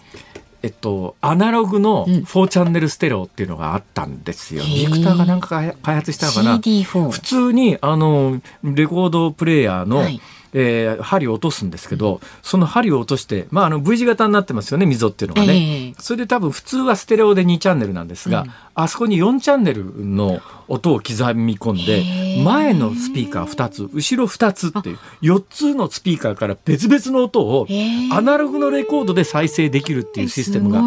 [0.63, 4.63] えっと、アナログの4チャンネルステレオっていうのがあったんですよ。
[4.63, 6.57] ビクターがなんか開発したのかな。
[6.57, 10.19] 普通にあのレコードプレーヤーの、はい
[10.53, 27.67] えー、針を落とすんですけど、その針を落として、まあ、あの V 字型になってますよね溝っていうのがね、えー、それで多分普通はステレオで2チャンネルなんですが、うん、あそこに4チャンネルの音を刻み込んで前のスピーカー2つ後ろ2つっていう4つのスピーカーから別々の音を
[28.11, 30.81] アナログのレコードで再生できるっていうシステムが。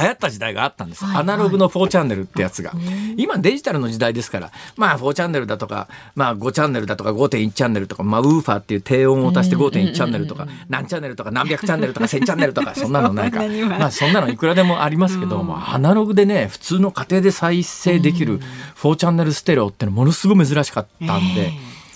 [0.00, 2.72] 流行った時代があったんです、アナログの4チャンネルってやつが。
[3.16, 4.50] 今デジタルの時代ですから。
[4.76, 13.42] まあ4チャンネルだとか、まあ、5チャンネルだとか5.1チャンネルとか、まあ、ウーファーっていう低音を足して5.1チャンネルとか何チャンネルとか何百チャンネルとか 1000チャンネルとかそんなのないか。
[13.78, 18.40] まあそんなのいくらでもありますけど、もアナログでね普通の家庭で再生できる
[18.76, 21.52] 4チャンネルステレオってのものすごい珍しかったんで。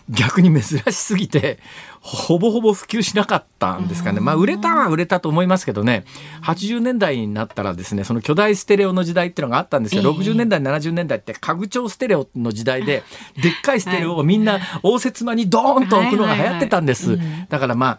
[0.08, 1.58] 逆に珍しすぎて
[2.00, 4.20] ほぼほぼ普及しなかったんですかね。
[4.20, 6.04] まあ、売れたは売れたと思いますけどね、
[6.44, 10.02] 80年代になったらですね、その巨大ステレオの時代っていうのがあったんですよ。
[10.02, 13.02] 60年代、70年代って家具調ステレオの時代で、
[13.42, 17.18] でっかいステレオをみんな応接間にドーンと置くのが流行ってたんです。
[17.48, 17.98] だからまあ、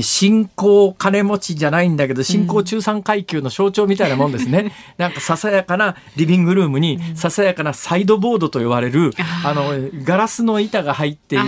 [0.00, 9.12] 新興金持ちじゃないんだけど新興中産階級の象徴みたいなもんですね、うん、なんかささやかなリビングルームにささやかなサイドボードと呼ばれる、
[9.44, 9.72] あの
[10.04, 11.44] ガラスの板が入っている、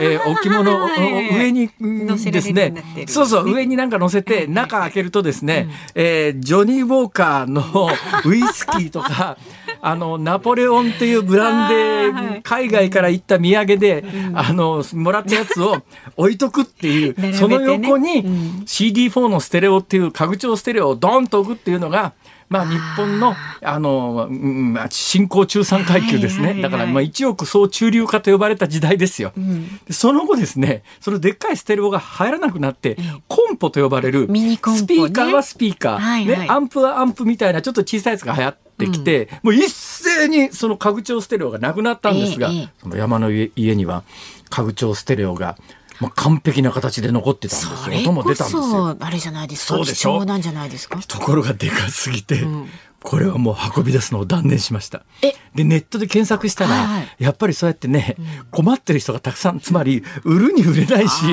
[0.00, 0.86] えー、置物
[1.32, 1.70] 上に
[2.30, 2.74] ですね。
[3.06, 7.90] そうそう上になんか乗せて中開けるとですね、えー、ジョニー・ウォーカーの
[8.24, 9.36] ウイスキーとか
[9.80, 15.82] あのナポレオンっていうブランデー海外から行った土産で、あのもらったやつを
[16.16, 18.24] 置いとくっていう、その横に
[18.66, 22.12] CD4 のステレオっていう家具調ステレオをドンと置くっていうのが
[22.48, 32.96] まあ、日本のあの、うん、新興中産階級ですね、だからまあ一億総中流化と呼ばれた時代ですよ、うん、その後ですねそのでっかいステレオが入らなくなって、
[33.28, 44.04] コンポと呼ばれるスピーカーはスピーカー、ね、アンプはアンプみたいなちょっと小さいやつが流行ってきて、うん、もう一斉にその家具調ステレオがなくなったんですが、えー、その山の家には
[44.50, 45.56] 家具調ステレオが
[46.00, 47.98] まあ、完璧な形で残ってたんですよ。
[47.98, 48.96] 音も出たんですよ。
[49.00, 49.74] あれじゃないですか？
[49.78, 50.24] そうでしょ。
[50.24, 51.00] なんじゃないですか？
[51.00, 52.68] ところがでかすぎて、うん、
[53.08, 55.02] これはもう運び出すのを断念しました。
[55.54, 61.24] でネットで検索したら、はい、やっぱりそうやってね、うん、困ってる人がたくさんつまり売るに売れないし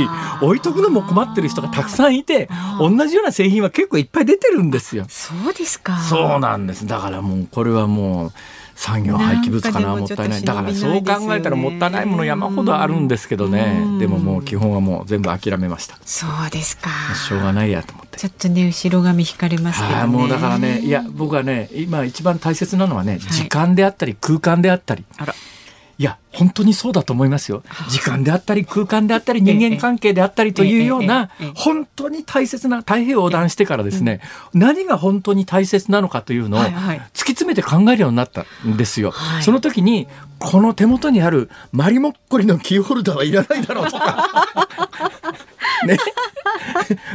[0.42, 2.48] 置いとくのも困ってる人がたくさんいて
[2.80, 5.06] 同じような製品は結構いっぱい出てるんですよ。
[5.10, 5.98] そうですか。
[5.98, 6.88] そうなんです。
[6.88, 8.32] だからもうこれはもう。
[8.76, 25.06] 産業廃棄物かなもったいないだからそう考えたらもったいないもの山ほどあるんですけどねでももう基本はもう全部諦めましたそうですかしょうがないやと思ってちょっとね後ろ髪引かれますけど、ね、もうだからねいや僕はね今一番大切なのはね、時間であったり空間であったり。
[25.18, 25.34] あら。
[25.98, 27.64] いや本当にそうだと思いますよ。
[27.90, 34.20] 時間であったり空間であったり人間関係であったりというような本当に大切な太平洋横断してからですね
[34.54, 39.14] 何が本当に大切なのかというのを突き詰めて考えるようになったんですよ。
[39.42, 44.30] その時にこの手元にあるマリモッコリのキーホルダーはいらないだろうとか
[45.86, 45.98] ね。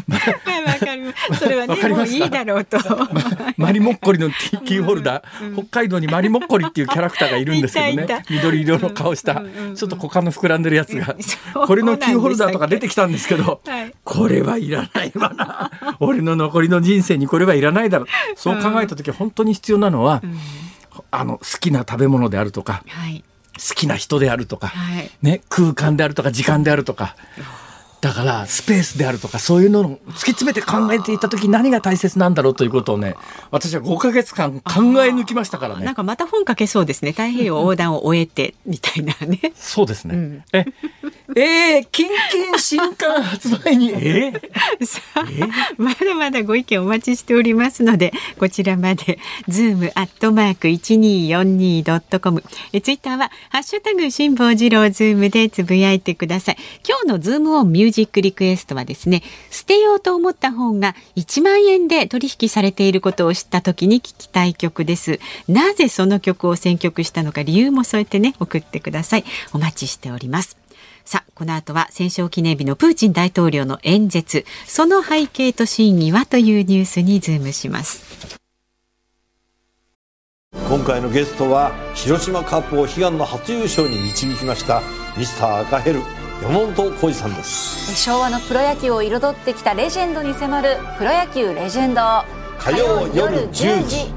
[0.07, 1.41] まあ、わかります。
[1.41, 2.79] それはね、もういいだろうと。
[3.57, 8.25] マリモッコリのキーホルダー、北海道にマリモッコリっていうキャラクターがいるんですけどね。
[8.31, 9.43] 緑色の顔した、
[9.75, 11.17] ちょっと股間の膨らんでるやつが、
[11.67, 13.61] これのキーホルダーとか出てきたんですけど、
[14.05, 15.71] これはいらないわな。
[16.01, 18.07] 俺の残りの人生にこれはいらないだろう。
[18.37, 20.23] そう考えた時、本当に必要なのは、
[21.11, 22.83] あの好きな食べ物であるとか、
[23.57, 24.73] 好きな人であるとか、
[25.23, 27.15] ね、空間であるとか時間であるとか。
[28.01, 33.15] だからスペースであるとかそういうのを突き詰めて考えていた時何が大切なんだろうということをね
[33.51, 35.85] 私は5か月間考え抜きましたからね。
[35.85, 37.11] なんかまた本書けそうですね。
[37.13, 39.53] 太平洋横断を終えてみたいなね。
[39.55, 40.65] そうですね、うん、え
[41.37, 43.91] えー、キンキン新刊発売に？
[43.95, 56.57] えー、さあ、えー、まだまだご意見お待ちしておりますのでこちらまでズームアットマーク 1242.com えツイッターはハッシュタグ辛坊治郎ズームでつぶやいてください。
[56.87, 65.21] 今日のズームオンミュージックリクエストはですね捨てようと思った本が1万円で取引されていることを知った時に聞きたい曲です。
[65.49, 69.25] なぜその曲を選曲したのか理由も添えてね送ってください。
[69.53, 70.57] お待ちしております。
[71.05, 74.45] さあこの後は戦勝記念日のプーチン大統領の演説。
[74.67, 78.39] その背景と真意はというニュースにズームします。
[80.53, 84.83] 今回のゲストは広島カープを悲願の初優勝に導きました
[85.17, 86.20] ミスター赤ヘル。
[86.43, 87.95] 山本浩二さんです。
[88.03, 92.01] 昭和のプロ野球を彩ってきたレジェンドに迫る「プロ野球レジェンド」
[92.59, 94.11] 火曜夜10時。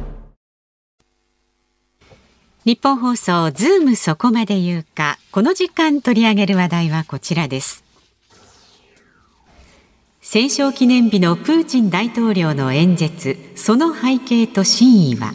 [2.64, 5.20] 日本放送ズームそこまで言うか。
[5.32, 7.84] この時間取り上げる話題はこちらです。
[10.22, 13.38] 戦勝記念日のプーチン大統領の演説。
[13.56, 15.34] その背景と真意は？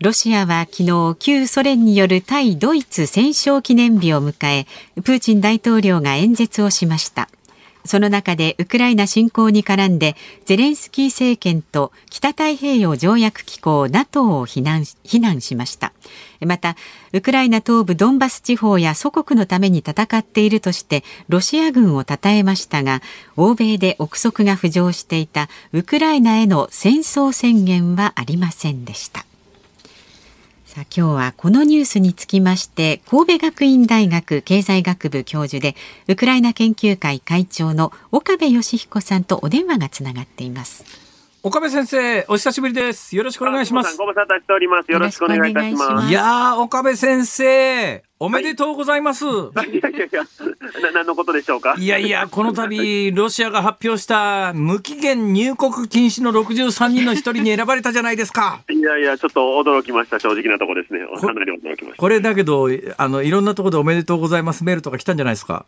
[0.00, 4.66] ロシアは昨日旧ソ連による対ドイツ戦勝記念日を迎え
[5.02, 7.28] プーチン大統領が演説をしました。
[7.84, 15.92] その中でウクライナ侵攻に絡んでゼレンスキー政権と北太平洋条約機構 NATO を非難非難しました。
[16.40, 16.76] また
[17.12, 23.02] ウクライナ東部ドンバス地方や祖国のために戦っているとしてロシア軍を称えましたが
[23.36, 29.26] 欧米で憶測が浮上していたウクライナへの戦争宣言はありませんでした。
[30.82, 35.74] 今日はこのニュースにつきまして神戸学院大学経済学部教授で
[36.08, 40.84] ウクライナ研究会会長の岡部義彦さんとお電話がつながっています。
[41.42, 43.16] 岡部先生お久しぶりです。
[43.16, 43.96] よろしくお願いします。
[43.96, 44.92] ご無沙汰しております。
[44.92, 46.08] よろしくお願いいたします。
[46.08, 49.24] いや岡部先生おめでとうございます。
[49.24, 50.22] はい、いやいやいや、
[50.92, 51.74] 何のことでしょうか？
[51.78, 58.60] いやいや、この度、ロシアが発表した無期限入国禁止の63人の一人に選ばれたじゃないですか。
[58.68, 61.00] いやいや、ちょっと驚きました、正直なところですね。
[61.18, 61.96] かなり驚きました。
[61.96, 62.68] これだけど、
[62.98, 65.64] あの、いろんなところでおめでとうございますメールとか来たんじゃないですか？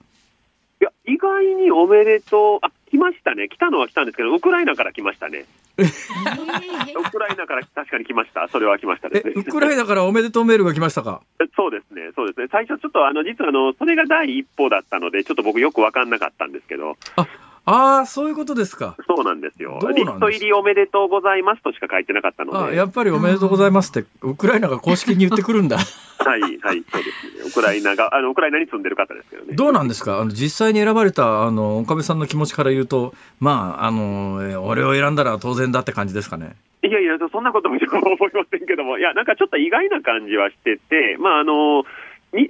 [1.19, 5.47] 外におめでとう、あ来ましたね、来たのは来たんですけど、ウクライナから来ましたね。
[5.79, 9.23] ウクライナから確かに来ました、それは来ましたね。
[9.35, 11.23] ウクライナからおめでとうメールが来ましたか？
[11.57, 16.97] そうですね、そうですね、最初ちょっとあの実はあのそれが第一歩だったので、ちょっと僕、よく分かんなかったんですけど。
[17.17, 17.27] あ
[17.65, 18.97] ああ、そういうことですか。
[19.07, 19.79] そうなんですよ。
[19.95, 22.59] リスト入りおめでとうございますとしか書いてなかったので。
[22.59, 25.79] あやっぱりおめでとうございますって、ウクライナが公式に言ってくるんだ。
[25.79, 27.49] はい、はい、そうですね。
[27.49, 29.55] ウクライナが、あの、ウクライナに住んでる方ですけどね。
[29.55, 36.57] どうなんですかあの、実際に選ばれた、あの、岡部さんの気持ちから言うと、まあ、あの、俺を選んだら当然だって感じですかね。
[36.83, 41.87] いやいや、そんなことも思いませんけども、いや、なんかちょっと意外な感じはしてて、まあ、あの、に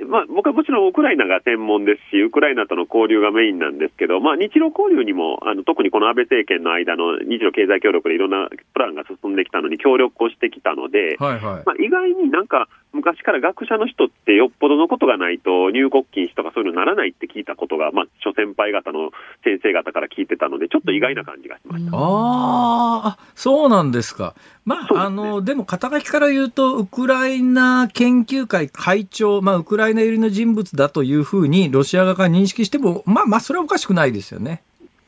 [0.07, 19.11] まあ、僕はもちろんウクライナが専門ですし、ウクライナとの交流がメインなんですけど、まあ、日露交流にもあの特にこの安倍政権の間の日露経済協力でいろんなプランが進んできたのに協力をしてきたので、はいはい、まあ、意外になんか昔から学者の人ってよっぽどのことがないと入国禁止とかそういうのならないって聞いたことが、まあ、諸先輩方の
[19.43, 21.97] 先生方から聞いてたので、ちょっと意外な感じがしました。
[21.97, 24.35] ああ、そうなんですか。
[24.65, 34.63] まあ、あの、でも肩書きから言うと、ウクライナ研究会会長、まあ、ウクライナ寄りの人物だというふうに、ロシア側が認識しても、まあ、まあ、それはおかしくないですよね。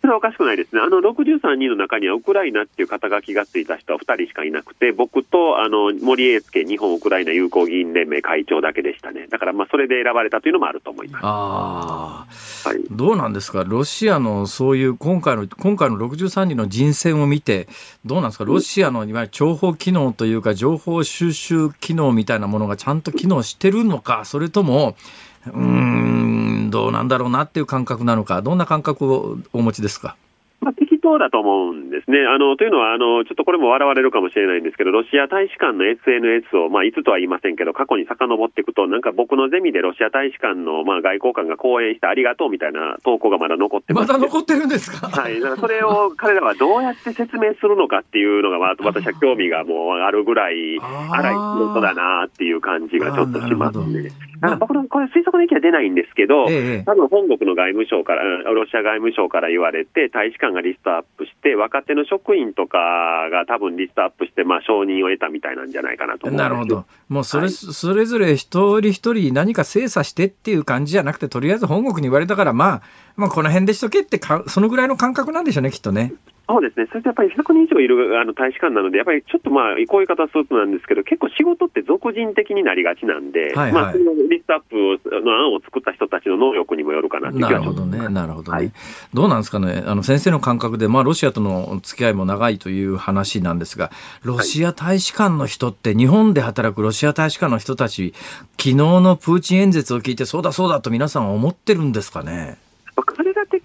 [0.04, 0.82] それはおかしくないですね。
[0.82, 9.28] あの、63人の中には、ウクライナっていう肩書きがついた人は2人しかいなくて、僕と、あの、森英介日本ウクライナ友好議員連盟会長だけでしたね。
[9.30, 11.22] だから、まあ、それで選ばれたというのもあると思います。
[11.24, 12.26] あ
[12.64, 12.68] あ。
[12.68, 12.82] はい。
[12.90, 13.64] どうなんですか？
[13.64, 17.66] ロシアのそういう、今回の、今回の63人の人選を見て、
[18.04, 18.44] どうなんですか？
[18.44, 24.96] ロシアの、いわゆる情報機能というか、情報収集機能みたいなものがちゃんと機能してるのか、それとも、
[25.46, 25.60] うー
[26.66, 30.16] ん、どうなんだろうなっていう感覚なのか、どんな感覚をお持ちですか？
[30.60, 32.24] まあ、適当だと思うんですね。
[32.24, 50.78] あのというのはあの、ちょっとこれも笑われるかもしれないんですけど、ロシア大使館の SNS を、まあ、いつとは言いませんけど、過去に遡っていくと、なんか僕のゼミでロシア大使館の、まあ、外交官が講演してありがとうみたいな投稿がまだ残ってます、まだ残ってるんですか、はい、だからそれを彼らはどうやって説明するのかっていうのが、まあ、私は興味がもうあるぐらい、
[51.10, 51.38] 荒い仕
[51.68, 54.10] 事だなっていう感じがちょっとしますね。
[54.58, 62.78] 僕のこれ、推測の意見は出ないんですけど、ええ、多分本国の外務省から、ロシア外務省から言われて、大使館がリストアップして、若手の職員とか
[63.30, 72.82] が多分リストアップして、まあ、承認を得たみたいなんじゃないかなとなるほど、もうそれはい、それぞれ一人一人何か精査してっていう感じじゃなくて、とりあえず本国に言われたから、まあ、
[73.16, 76.12] まあ、この辺でしとけってか、そのぐらいの感覚なんでしょうね、きっとね。
[76.46, 88.58] そうですね、それとやっぱり100人以上いるあの大使館なので、やっぱりちょっとまあ、こういう方するとなんですけど、結構仕事って俗人的になりがちなんで、はいはい、まあ、そのリストアップの案を作った人たちの能力にもよるかななるほどね、なるほどね。
[88.58, 88.72] はい、
[89.14, 93.90] どうなんですかね、あの先生の感覚で、まあ、ロシアとの付き合いも長いという話なんですが、
[94.22, 98.12] ロシア大使館の人って、日本で働くロシア大使館の人たち、
[98.58, 102.58] 昨日のプーチン演説を聞いて、そうだそうだと皆さん思ってるんですかね？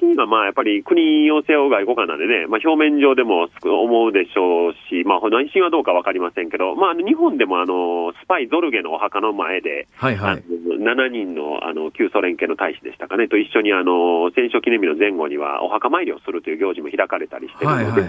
[0.05, 10.43] にはまあやっぱり国を背負う外交官なんでね、まあ、表面上でも思うでしょうし、まあ、内心はどうか分かりませんけど、まあ、日本でもあのスパイ・ゾルゲのお墓の前で、はいはい、
[10.79, 18.01] 7人のあの旧ソ連系の大使でしたかね、と一緒にあの戦勝記念日の前後にはお墓参りをするという行事も開かれたりしてるので、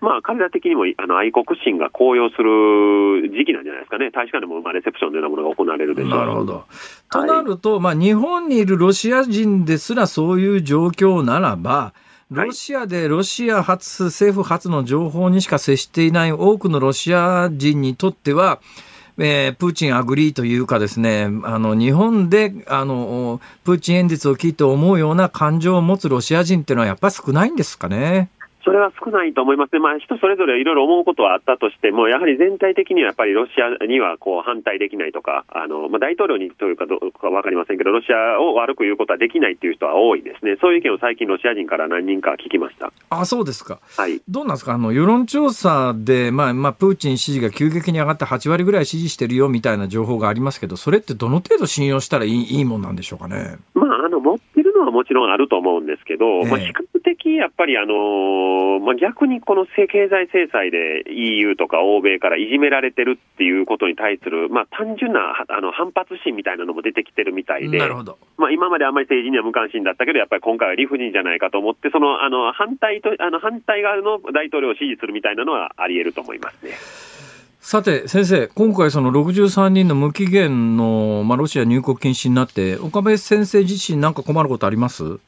[0.00, 6.10] まあ、彼ら的にもあの愛国心が高揚する時期なんじゃないですかね、大使館でもまあレセプションのようなものが行われるでしょう。
[6.10, 6.64] なるほど
[7.12, 11.92] となると、まあ、日本にいるロシア人ですらそういう状況ならば、
[12.30, 18.60] ロシアでロシア発、政府発の情報にしか接していない多くのロシア人にとっては、
[19.18, 28.30] えー、プーチンアグリーというかですね、あの、日本で、あの、プーチン演説を聞いて思うような感情を持つロシア人っていうのはやっぱり少ないんですかね。
[28.64, 42.92] それは少ないと思いますね、まあ、人それぞれいろいろ思うことはあったとしても、やはり全体的にはやっぱりロシアにはこう反対できないとか、あのまあ、大統領にというかどうか分かりませんけど、ロシアを悪く言うことはできないという人は多いですね、そういう意見を最近、ロシア人から何人か聞きました。
[43.10, 53.56] あそうですか、はい、どうなんですか、あの世論調査で、まあまあ、プーチン支持が急激に上がって8割ぐらい支持してるよみたいな情報がありますけど、それってどの程度信用したらいいいいもんなんでしょうかね？
[53.74, 67.78] まあ、あの持ってるのはもちろんあると思うんですけど、えー、まあ、比較的やっぱり、あのー、まあ、逆にこの経済制裁で EU とか欧米からいじめられてるっていうことに対する、まあ、単純なあの反発心みたいなのも出てきてるみたいで、
[68.38, 76.72] まあ、今まであんまり政治には無関心だったけど、やっぱり今回は理不尽じゃないかと思って、そのあの反対とあの反対側の大統領を支持するみたいなのはあり得ると思いますね。
[77.62, 85.20] さて先生、今回、その63人の無期限の、まあ、ロシア入国禁止になって、岡部先生自身、なんか困ることあります？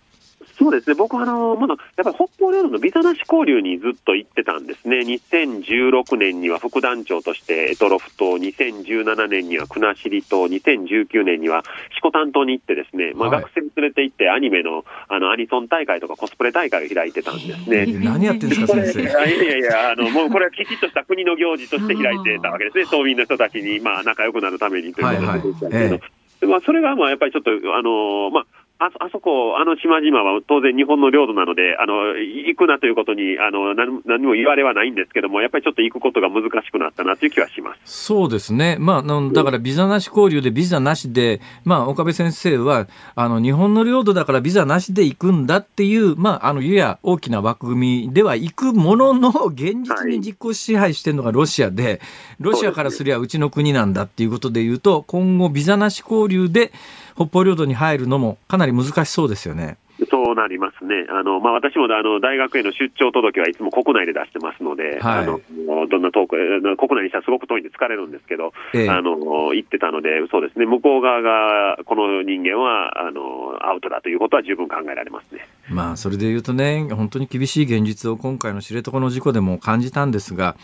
[0.59, 11.65] そそうですね、僕はあの、まだやっぱり北方領土のビザなし交流にずっと行ってたんですね、2016年には副団長としてエトロフ島、2017年には国後島、2019年には
[12.01, 17.87] 四股担当に行って、ですね、まあ、学生連れて行って、アニメのあのアニソン大会とかコスプレ大会を開いてたんですね。
[17.87, 19.03] 何やってんですか、先生。
[19.03, 25.77] いやいやいや、あのもうこれはきちっとした国の行事として開いてたわけですね、島民の人たちに、まあ、仲良くなるためにということでしたけど。
[25.77, 26.01] はいはいえ。
[26.43, 28.47] えまあ、それがまあやっぱりちょっと、あのまあ、
[28.87, 37.81] ああそこ、あの島々は当然日本の領土なので、あの行くなということにあの何何も言われはないんですけども、やっぱりちょっと行くことが難しくなったなという気はします。
[37.85, 52.01] そうですね、まあ、だからビザなし交流でビザなしで、まあ、岡部先生はあの日本の領土だからビザなしで行くんだっていう、まあ、あのやや大きな枠組みでは行くものの、現実に実効支配してるのがロシアで、
[52.39, 56.73] ロシアからすりゃうちの国なんだっていうことでいうと、今後、ビザなし交流で、
[57.15, 59.79] 北方領土に入るのもかなり難しそうですよね。
[60.11, 65.41] そうなりますね、あのまあ、私もあの大学への出張届はいつも国内で出してますので、はい、あの
[65.89, 66.37] どんな遠く、
[66.77, 80.57] 国内にしたらすごく遠いんで疲れるんですけど、ええ、あの行ってたので、そうですね、向こう側が、この人間はあのアウトだということは十分考えられますね、まあ、それでいうとね、本当に厳しい現実を今回の知床の事故でも感じたんですが、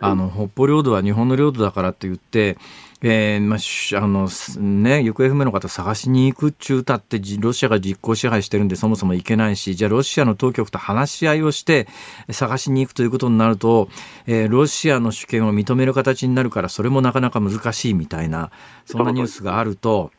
[0.00, 2.56] あの北方領土は日本の領土だからって言って、
[3.04, 4.28] えー、まあ、あの、
[4.60, 11.88] ね、行方不明の方探しに行くっちゅうたって、ロシアが実効支配してるんでそもそも行けないし、じゃあロシアの当局と話し合いをして
[12.30, 13.88] 探しに行くということになると、
[14.26, 18.52] えー、ロシアの主権を認める形になるから、それもなかなか難しいみたいな、
[18.86, 20.12] そんなニュースがあると、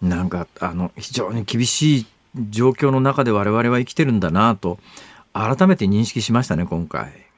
[0.00, 2.06] なんか、あの、非常に厳しい
[2.50, 4.78] 状況の中で我々は生きてるんだなと、
[5.32, 7.29] 改めて認識しましたね、今回。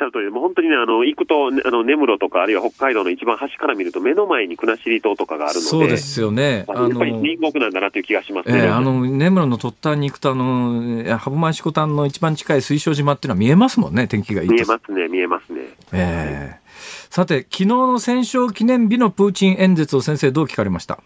[0.00, 15.60] しゃる通り、もう本当にね、あの行くと、あの根室とか、あるいは北海道の一番端から見ると、目の前に国後島とかがあるので、そうですよね、あのやっぱり隣国なんだなという気がしますね、えー、あの根室の突端に行くと、あの歯舞四股丹の一番近い水晶島っていうのは見えますもんね、天気がいい見えますね、見えますね。
[15.92, 20.98] えー、さて、昨日の戦勝記念日のプーチン演説を先生、どう聞かれました？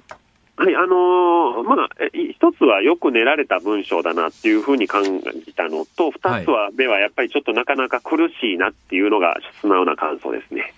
[0.65, 10.73] はい、あのー、まあ、一つはよく練られた文章だなっていうふうに感じたのと、二つは、目はやっぱりちょっとなかなか苦しいなっていうのが素直な感想ですね。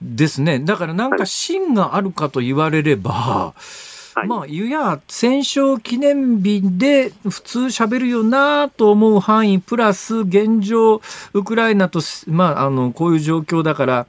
[0.00, 0.60] ですね。
[0.60, 3.54] だからなんか芯があるかと言われれば、
[4.14, 11.00] はい、まあ、いや、戦勝記念日で普通喋るよなと思う範囲、プラス現状、
[11.32, 14.06] ウクライナと、まあ、あの、こういう状況だから、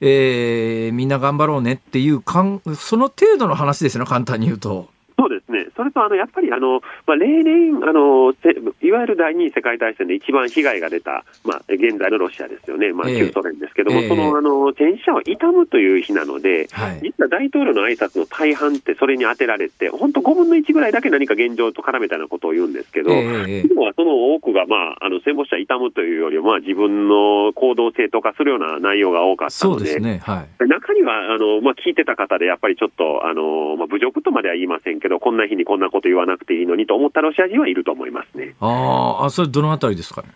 [0.00, 4.88] えー、みんな頑張ろうねっていうかん、その程度の話ですよね、簡単に言うと。
[5.18, 8.34] そうですね、それとあのやっぱりあの、まあ、例年あの、
[8.80, 30.20] いわゆる第二次世界大戦で一番被害が出た、まあ、現在のロシアですよね、まあ、旧ソ連ですけども、えー、そのあの戦死者を悼むという日なので、はい、実は大統領の挨拶の大半ってそれに当てられて、本当、5分の1ぐらいだけ何か現状と絡めたようなことを言うんですけど、えー、今はその多くが、まあ、あの戦没者悼むというよりも、まあ、自分の行動を正当化するような内容が多かったので、ね。
[30.24, 38.56] はい、中にはあの、まあ、聞いてた方で、やっぱりちょっと、あのまあ、侮辱とまでは言いませんけど、こんな日にこんなこと言わなくていいのにと思ったロシア人はいると思いますね。
[38.58, 40.28] ああ、それどのあたりですかね？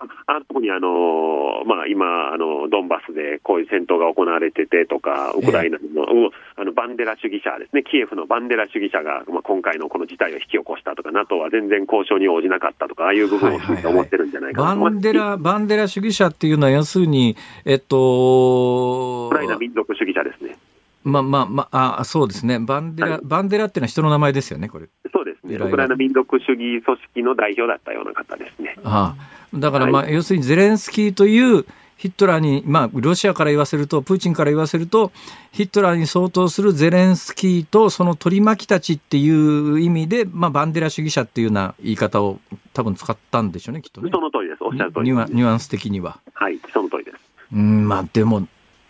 [0.00, 13.58] あ特にあの、まあ、今あの、ドンバスでこういう戦闘が行われててとか、ウクライナのえあのバンデラ主義者ですね、キエフのバンデラ主義者が、まあ、今回のこの事態を引き起こしたとか、NATO は全然交渉に応じなかったとか、ああいう部分を
[13.90, 17.36] 思ってるんじゃないかな、はいはい、バンデラバンデラ主義者っていうのは、要するに、
[17.66, 20.56] えっと、ウクライナ民族主義者ですね。
[21.04, 22.58] まあまあまあ、あそうですね。
[22.58, 24.88] バンデラ、はい、バンデラっていうのは人の名前ですよね、これ。
[25.12, 25.56] そうですね。
[25.56, 28.76] ウクライナ民族主義組織の代表だったような方ですね。
[28.84, 31.64] ああだから、まあ、はい、要するにゼレンスキーという
[31.98, 35.10] ヒットラーに、まあ、ロシアから言わせると、プーチンから言わせると、
[35.50, 42.38] ヒットラーに相当するゼレンスキーとその取り巻きたちっていう意味で、まあ、バンデラ主義者っていうような言い方を
[42.72, 44.10] 多分使ったんでしょうね、きっとね。
[44.12, 44.62] その通りです。
[44.62, 46.20] おっしゃる通りニュアンス的には。
[46.34, 47.16] はい、その通りです。
[47.52, 48.46] うん、まあ、でも、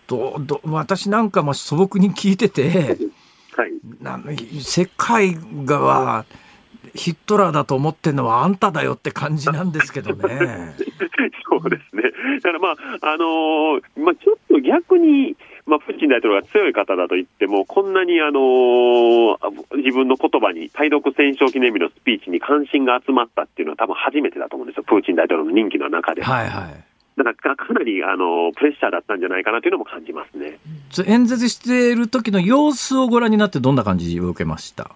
[0.08, 2.98] どど私なんかも素朴に聞いてて、
[3.52, 4.18] はい、な
[4.60, 6.24] 世界が
[6.94, 10.74] ヒットラーだと思ってるのはあんただよって感じなんですけどね。
[11.48, 12.02] そうですね。
[12.36, 15.36] だからまあ、あのー、まあちょっと逆に、
[15.66, 26.22] まあ、プーチン大統領が強い方だと言っても、こんなに、あのー、自分の言葉に、対独戦勝記念日のスピーチに関心が集まったっていうのは多分初めてだと思うんですよ、プーチン大統領の任期の中で。
[26.22, 26.87] はいはい。
[27.24, 30.58] だかかなりあのプレッシャーだったんじゃないかなというのも感じますね。
[31.06, 34.90] 演説している時の様子をご覧になって、どんな感じを受けました？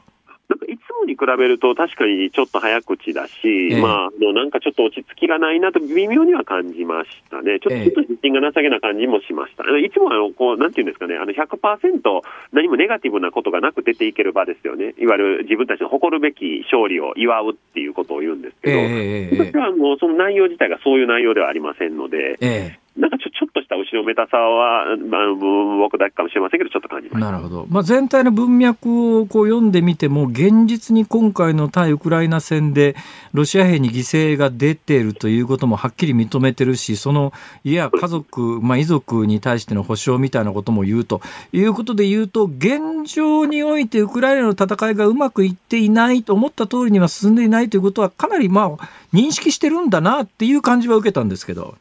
[1.26, 3.32] べると確かにちょっと早口だし、
[3.72, 7.60] えまあ、あのなんかちょっと落ち着きがないなと微妙には感じましたね。
[7.60, 9.64] ちょっと,、ちょっと自信がなさげな感じもしました。
[9.78, 12.20] いつもあの、こう、なんていうんですかね、あの100%
[12.52, 14.94] 何もネガティブなことがなく出ていける場ですよね。
[14.98, 25.34] いわゆる自分たちの誇るべき勝利を祝うっていうことを言うんですけど、え私はもうその内容自体がそういう内容ではありませんので、えなんかちょちょっとした後ろめたさは、まあ、
[25.78, 32.94] 僕だけかもしれませんけど、ちょっと感じまなるほど、まあ、全体の文脈をこう読んでみても、現実に今回の対ウクライナ戦で、
[33.32, 37.32] ロシア兵に犠牲が出ているということもはっきり認めてるし、その
[37.64, 41.22] いや家族、まあ、遺族に対しての保障みたいなことも言うと
[41.52, 51.76] いうことで言うと、現状においてウクライナの戦いがうまくいっていないと思った通りには進んでいないということは、かなりまあ認識してるんだなっていう感じは受けたんですけど。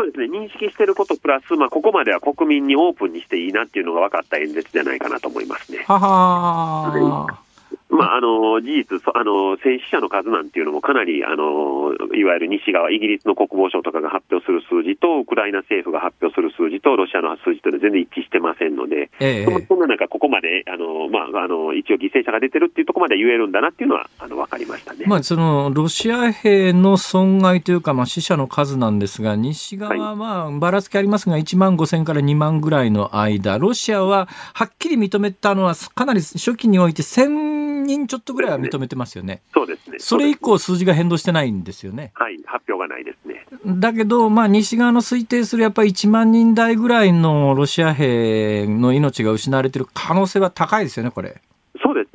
[0.00, 5.84] そうですね、認識していることプラス、まあ、ここまでは国民にオープンにしていいなっていうのが分かった演説じゃないかなと思いますね。
[5.86, 7.38] はは
[7.90, 39.42] まあ、あの事実あの、戦死者の数なんていうのもかなりあの、いわゆる西側、イギリスの国防省とかが発表する数字と、ウクライナ政府が発表する数字と、ロシアの数字というのは全然一致してませんので、ええ、そんな中、ここまであの、まあ、あの一応、犠牲者が出てるっていうところまで言えるんだなっていうのはあの分かりましたね、まあ、そのロシア兵の損害というか、まあ、死者の数なんですが、西側は、まあ、ばらつきありますが、1万5000から2万ぐらいの間、ロシアははっきり認めたのは、かなり初期において1000人ちょっとぐらいは認めてますよね。
[39.52, 39.98] そうですね。
[39.98, 42.12] それ以降数字が変動してないんですよね。
[42.14, 43.46] はい、発表がないですね。
[43.66, 51.40] だけど、まあ、西側の推定するやっぱり1万人台ぐらいのロシア兵の命が失われている可能性は高いですよね、これ。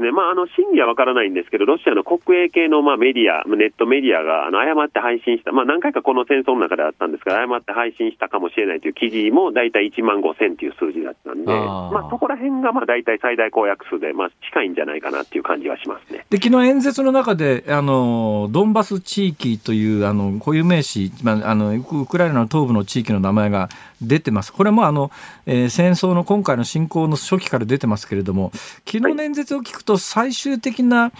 [0.05, 16.25] ね、まあ、あの真偽は分からないんですけど、ロシアの国営系のまあメディア、ネットメディアがあの誤って配信した、まあ、何回かこの戦争の中であったんですが、誤って配信したかもしれないという記事も大体1万5000という数字だったんで、あまあ、そこら辺がまあ大体最大公約数で、まあ、近いんじゃないかなっていう感じはしますね。
[16.29, 23.69] で昨日演説の中であの、ドンバス地域というあの固有名詞、まあ、あのウクライナの東部の地域の名前が
[24.01, 24.51] 出てます。
[24.53, 25.11] これもあの、
[25.45, 28.51] えー、戦争の今回の侵攻の初期から出てますけれども、
[28.85, 31.11] 昨日の演説を聞くと最終的な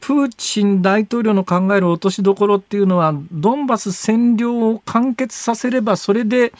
[0.00, 6.52] プーチン大統領の考える落としどころっていうのは、ドンバス占領を完結させれば、それで、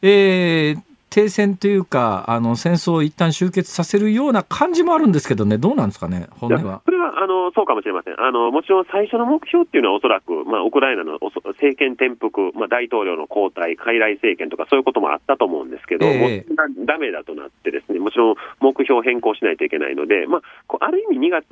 [0.00, 0.80] えー、
[1.10, 6.82] 停戦というか、あの戦争を一旦終結させるような感じもあるんですけどね、どうなんですかね、本音は。
[6.84, 8.20] それはあのそうかもしれません。
[8.20, 21.46] あの、もちろん最初の目標っていうのは、おそらく、まあ、ウクライナの政権転覆、まあ、大統領の交代、傀儡政権とか、そういうこともあったと思うんですけど、えー、だめだとなってですね、もちろん目標を変更しないといけないので、まあ、ある意味、2月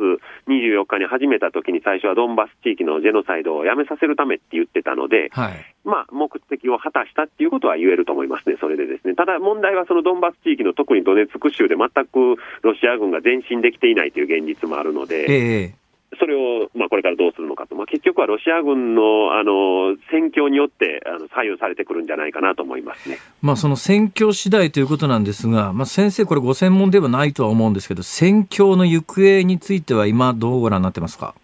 [0.49, 9.15] 24日に始めたときに、最初はドンバス地域のジェノサイドをやめさせるためって言ってたので、はい、まあ、目的を果たしたっていうことは言えると思いますね、それでですね。
[9.15, 31.35] ただ問題はそのドンバス地域の特にドネツク州で全くロシア軍が前進できていないという現実もあるので、えー、それを、まあ、これからどうするのかと、まあ、結局はロシア軍のあの戦況によってあの左右されてくるんじゃないかなと思いますね、まあ、その戦況次第ということなんですが、まあ、先生、これ、ご専門ではないとは思うんですけど、戦況の行方については、今、どうご覧になってますか？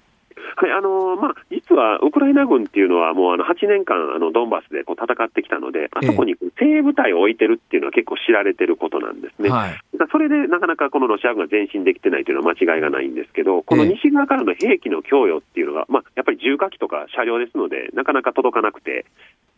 [0.57, 1.35] はいあのまあ、
[1.73, 19.07] 実はウクライナ軍っていうのは、もうあの8年間、あのドンバスでこう戦ってきたので、あそこに精部隊を置いてるっていうのは結構知られてることなんですね、はい、それでなかなかこのロシア軍が前進できてないというのは間違いがないんですけど、この西側からの兵器の供与っていうのが、まあ、やっぱり重火器とか車両ですので、なかなか届かなくて、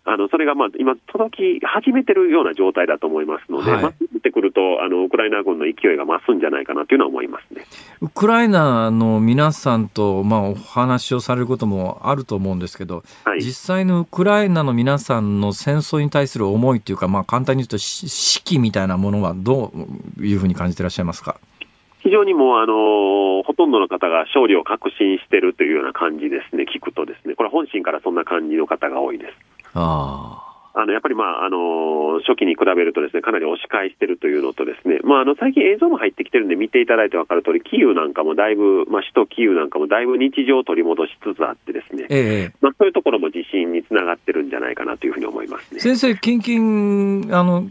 [0.07, 7.65] あのそれがまあ今、届き始めてるような状態だと思いますので、はい、まあ、ってくるとあの、ウクライナ軍の勢いが増すんじゃないかなというのは思いますね
[8.01, 19.73] ウクライナの皆さんと、まあ、お話をされることもあると思うんですけど、はい、実際のウクライナの皆さんの戦争に対する思いというか、まあ、簡単に言うと、士気みたいなものはど
[20.19, 21.37] ういうふうに感じていらっしゃいますか？
[22.01, 29.33] 非常にもう、あのほとんどの方が勝利を確信しているというような感じですね、聞くとですね、これ、本心からそんな感じの方が多いです。
[29.75, 30.41] あ
[30.77, 42.53] あのやっぱり、まああの初期に比べるとですねかなり押し返しているというのとですね、まあ、あの最近映像も入ってきてるんで見ていただいて分かる通りキーウなんかもだいぶ、まあ、首都キーウなんかもだいぶ日常を取り戻しつつあってですね、ええ。
[42.61, 45.81] まあ、そういうところも自信につながってるんじゃないかなというふうに思いますね。
[45.81, 47.69] 先生、近々あの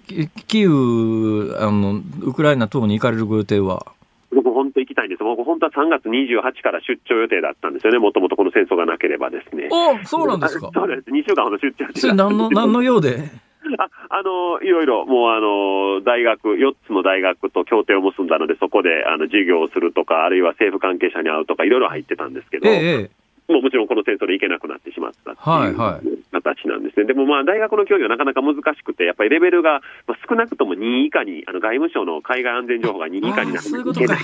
[0.48, 3.86] キーウあのウクライナ等に行かれるご予定は？
[4.34, 9.70] 僕、本当行きたいんです、僕、本当は3月28から出張予定だったんですよね、もともとこの戦争がなければですね。
[9.72, 10.70] おそうなんですか。
[10.74, 13.20] そうです、2週間ほど出張それ何の、何のようで？
[13.80, 23.10] ああのいろいろ、もうあの大学、4つの大学と協定を結んだので、そこであの授業をするとか、あるいは政府関係者に会うとか、いろいろ入ってたんですけど、ええ、
[23.48, 29.82] もうもちろんこの戦争で行けなくなってしまったっていう形なんですね、はいはい、でもまあ大学の教育はなかなか難しくて、やっぱりレベルが
[30.28, 34.18] 少なくとも2位以下に、あの外務省の海外安全情報が2位以下になるといけない、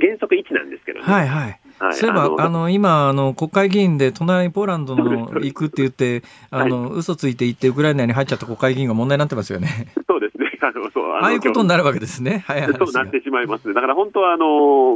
[0.00, 1.04] 原則1なんですけどね。
[1.04, 1.60] はいはい。
[1.78, 9.68] はい、そういえば、あの、今、あの、国会議員で、隣ポーランドの 行くって言って、あの、はい、嘘ついて行って、ウクライナに入っちゃった国会議員が問題になってますよね。
[10.08, 10.35] そうです。
[10.35, 10.35] ね。
[10.68, 11.24] あ。
[11.24, 12.44] ああいうことになるわけですね。
[12.46, 13.74] はい、そうなってしまいますね。
[13.74, 14.46] だから本当は、あの、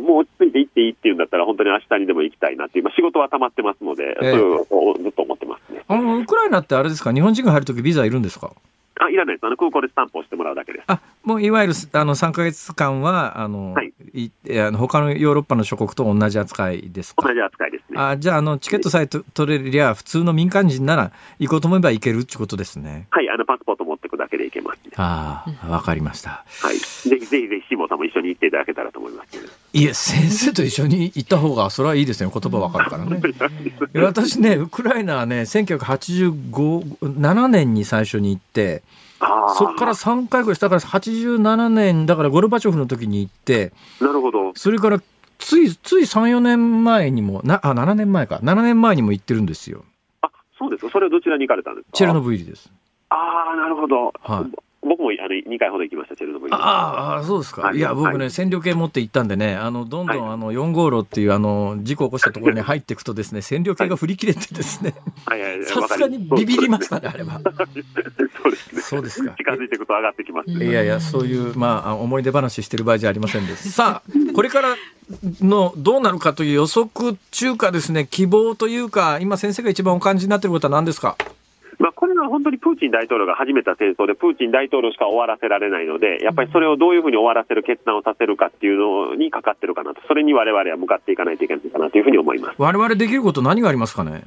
[0.01, 5.83] もう落ち着いて行っていいっていうんだったら、本当に明日にでも行きたいなっていう、まあ、仕事は溜まってますので、えー、それをずっと思ってますね。
[5.89, 8.51] あの、ウクライナってあれですか、日本人が入るときビザいるんですか？
[9.03, 9.47] あ、いらないです。
[9.47, 10.85] あの、空港でスタンプをしてもらうだけです。
[10.87, 17.27] あ、もういわゆる、あの、3か月間は、あの、はい、いあの他のヨーロッパの諸国と同じ扱いですか？
[17.27, 17.99] 同じ扱いですね。
[17.99, 23.07] あ、じゃあ、あの、チケットさえ取れりゃ、普通の民間人なら、行こうと思えば行けるってことですね。
[23.11, 23.80] はい、あの、パスポート
[24.21, 26.45] だけで行けます、ね、ああ、わかりました。
[26.63, 26.77] はい。
[26.77, 29.49] ぜひぜひぜひ、志望さんも一緒に行っていただけたらと思います、ね。
[29.73, 32.31] いえ、先生と一緒に行った方が、それはいいですね。
[32.33, 33.21] 言葉わかるからね。
[34.01, 38.83] 私ね、ウクライナはね、1985、7年に最初に行って、
[39.21, 44.53] そこから3回ぐらい、だから87年、だからゴルバチョフの時に行って、なるほど。
[44.55, 45.01] それから
[45.39, 49.85] つい、つい3、4年前にも、なあ、7年前か、7年前にも行ってるんですよ。
[50.23, 50.91] あ、そうですか。
[50.91, 51.91] それはどちらに行かれたんですか？
[51.93, 52.71] チェルノブイリです。
[53.11, 54.13] ああ、なるほど。
[54.23, 54.57] はい。
[54.83, 56.57] 僕もあの2回ほど行きました、チェルノブイリ。
[56.59, 57.71] ああ、そうですか。
[57.75, 64.95] いや、僕ね、占領系持って行ったんでね、あの、どんどん、あの、4号路っていう、あの、事故を起こしたところに 入っていくとですね、占領系が振り切れてですね、
[65.67, 67.43] さすがにビビりましたね、あれは。
[68.43, 68.81] そうですね。
[68.81, 69.35] そうですか。
[69.37, 73.71] 近づいていくと上がってきます、いやいや、そういう、まあ、思い出話してる場合じゃありませんです。
[73.73, 74.77] さあ、これから
[75.43, 81.17] のどうなるかという予測中かですね、希望というか、今先生が一番お感じになっていることは何ですか？
[81.81, 92.55] まあ、これは本当にプーチン大統領が始めた戦争で、プーチン大統領しか終わらせられないので、やっぱりそれをどういうふうに終わらせる決断をさせるかっていうのにかかってるかなと、それにわれわれは向かっていかないといけないかなというふうに思います。
[92.59, 94.25] 我々できること何がありますかね？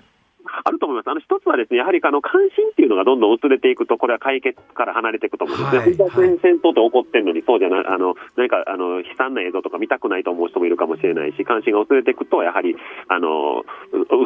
[0.64, 1.10] あると思います。
[1.10, 5.78] あの、一つはですね、やはりあの、関心っていうのがどんどん薄れていくと、これは解決から離れていくと思うんですね。
[5.80, 12.76] はい、本当は戦争って起こってるのに、そうじゃない、あの、何か、あの、悲惨な映像とか見たくないと思う人もいるかもしれないし、関心が薄れていくと、やはり、
[13.08, 13.66] あの、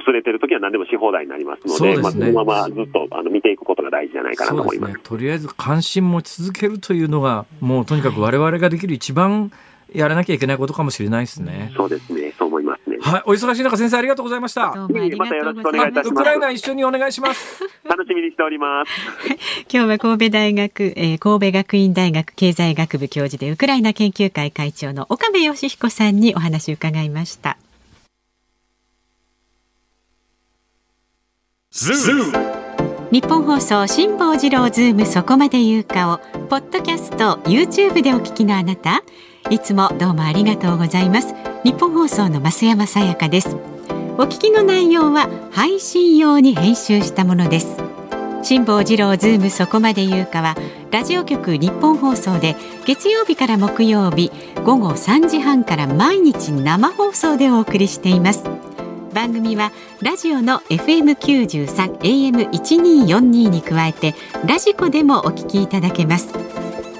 [0.03, 4.93] 薄れてるときは何でもし放題になりますので、でね、まあ、そのままずっと、あの、見ていくことが大事じゃないかなと思います。
[4.93, 9.51] すね、とりあえず関心持ち続けるというのが、もうとにかく我々ができる一番
[9.93, 11.71] やらなきゃいけないことかもしれないですね。
[11.75, 12.26] そうですね。
[13.02, 14.74] はい、お忙しい中先生ありがとうございました。
[14.76, 14.88] ま
[15.28, 16.10] たよろしくお願いいたします。
[16.10, 17.64] ウクライナ一緒にお願いします。
[17.84, 18.91] 楽しみにしております。
[19.72, 27.58] 今日は神戸大学、えー、神戸学院大学経済学部教授でウクライナ研究会会長の岡部義彦さんにお話を伺いました。
[33.12, 36.18] ニッポン放送辛坊治郎ズームそこまで言うかを
[36.48, 39.04] ポッドキャスト YouTube でお聞きのあなた
[39.50, 41.34] いつもどうもありがとうございます
[41.68, 43.57] ニッポン放送の増山さやかです。
[44.18, 47.76] お聞きの内容は配信用に編集したものです。
[48.41, 50.55] 辛坊治郎ズームそこまで言うかは
[50.91, 52.55] ラジオ局ニッポン放送で
[52.86, 54.32] 月曜日から木曜日
[54.63, 58.45] 午後3時半から毎日生放送でお送りしています。
[59.13, 64.15] 番組はラジオの FM93 AM1242 に加えて
[64.45, 66.32] ラジコでもお聞きいただけます。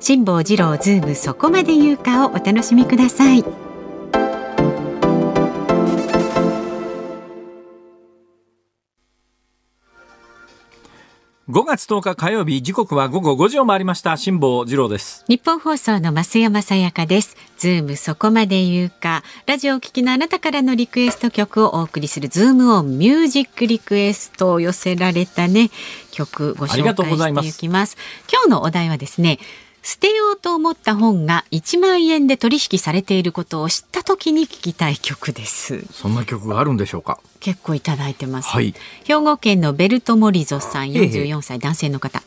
[0.00, 3.44] 辛坊治郎ズームそこまで言うかをお楽しみください。
[11.50, 14.16] 5月10日火曜日時刻は午後5時を回りました。
[14.16, 15.24] 辛坊治郎です。
[15.28, 17.36] ニッポン放送の増山さやかです。
[17.58, 19.22] ズームそこまで言うか。
[19.46, 25.70] ラジオを聞きのあなたからのリクエスト曲をお送りするズームオンミュージックリクエストを寄せられたね。
[26.12, 27.96] 曲ご紹介していきます。
[28.32, 29.40] 今日のお題はですね
[29.82, 35.84] 捨てようと思った本が1万円で取引されていることを知った時に聞きたい曲です。
[35.92, 37.18] そんな曲があるんでしょうか？
[37.40, 38.74] 結構いただいてます、はい、
[39.04, 42.22] 兵庫県のベルトモリゾさん44歳男性の方。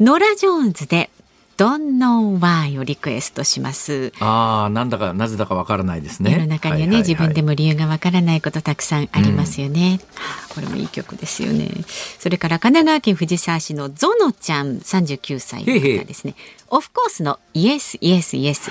[0.00, 1.10] ノラ・ジョーンズで
[1.58, 4.14] Don't know why をリクエストします。
[4.18, 6.32] ああ、なんだかなぜだかわからないですね。
[6.32, 10.00] 世の中にはね、自分でも理由がわからないことたくさんありますよね、
[10.48, 11.70] うん、これもいい曲ですよね。
[12.18, 16.34] それから神奈川県藤沢市のゾノちゃん39歳の方ですね。
[16.36, 18.70] へへオフコースのイエスイエスイエス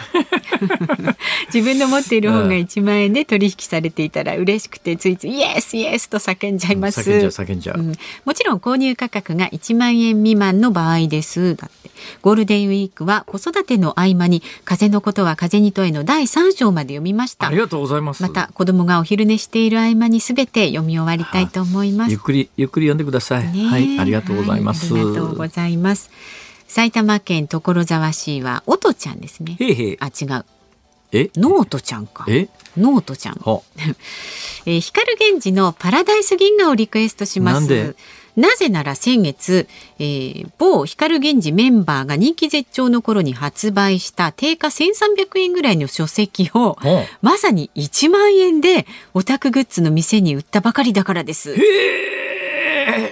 [1.54, 7.82] 自分の持っている本が1万円で取引されていたら嬉しくてついついイエスイエスと叫んじゃいます、叫んじゃう、う。
[7.82, 11.56] ん、もちろん購入価格が1万円未満の場合です。
[11.58, 11.90] だって
[12.22, 17.48] ゴールデンウィークは子育ての合間に風のことは風に問えの第3章まで読みました。
[17.48, 18.24] ありがとうございます。
[18.24, 21.69] また子供がお昼寝している合間にすべて読み終わりたいと思います
[22.08, 26.10] ゆっくりゆっくり読んでください、はいありがとうございます、はいありがとうございます。
[26.68, 29.58] 埼玉県所沢市はおとちゃんですね。
[29.60, 29.98] へいへい。
[30.00, 30.46] あ違う。
[31.12, 31.32] え？
[31.36, 32.26] ノートちゃんか。
[32.30, 32.48] え？
[32.78, 33.36] ノートちゃん。
[33.36, 33.62] は。
[34.68, 37.96] えー、光 GENJI のパラダイス銀河をリクエストします。
[38.40, 39.68] なぜなら先月、
[40.00, 51.54] えー、某光源氏メンバーが人気絶頂の頃に発売した定価1300円ぐらいの書籍をはまさに1万円でオタクグッズの店に売ったばかりだからです。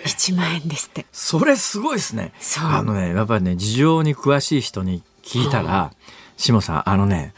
[0.06, 1.06] 1万円ですって。
[1.12, 2.32] それすごいですね。
[2.60, 5.92] あのねやっぱりね事情に詳しい人に聞いたら
[6.38, 7.34] 下さんあのね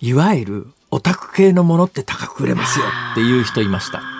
[0.00, 4.19] いわゆるオタク系のものって高く売れますよっていう人いました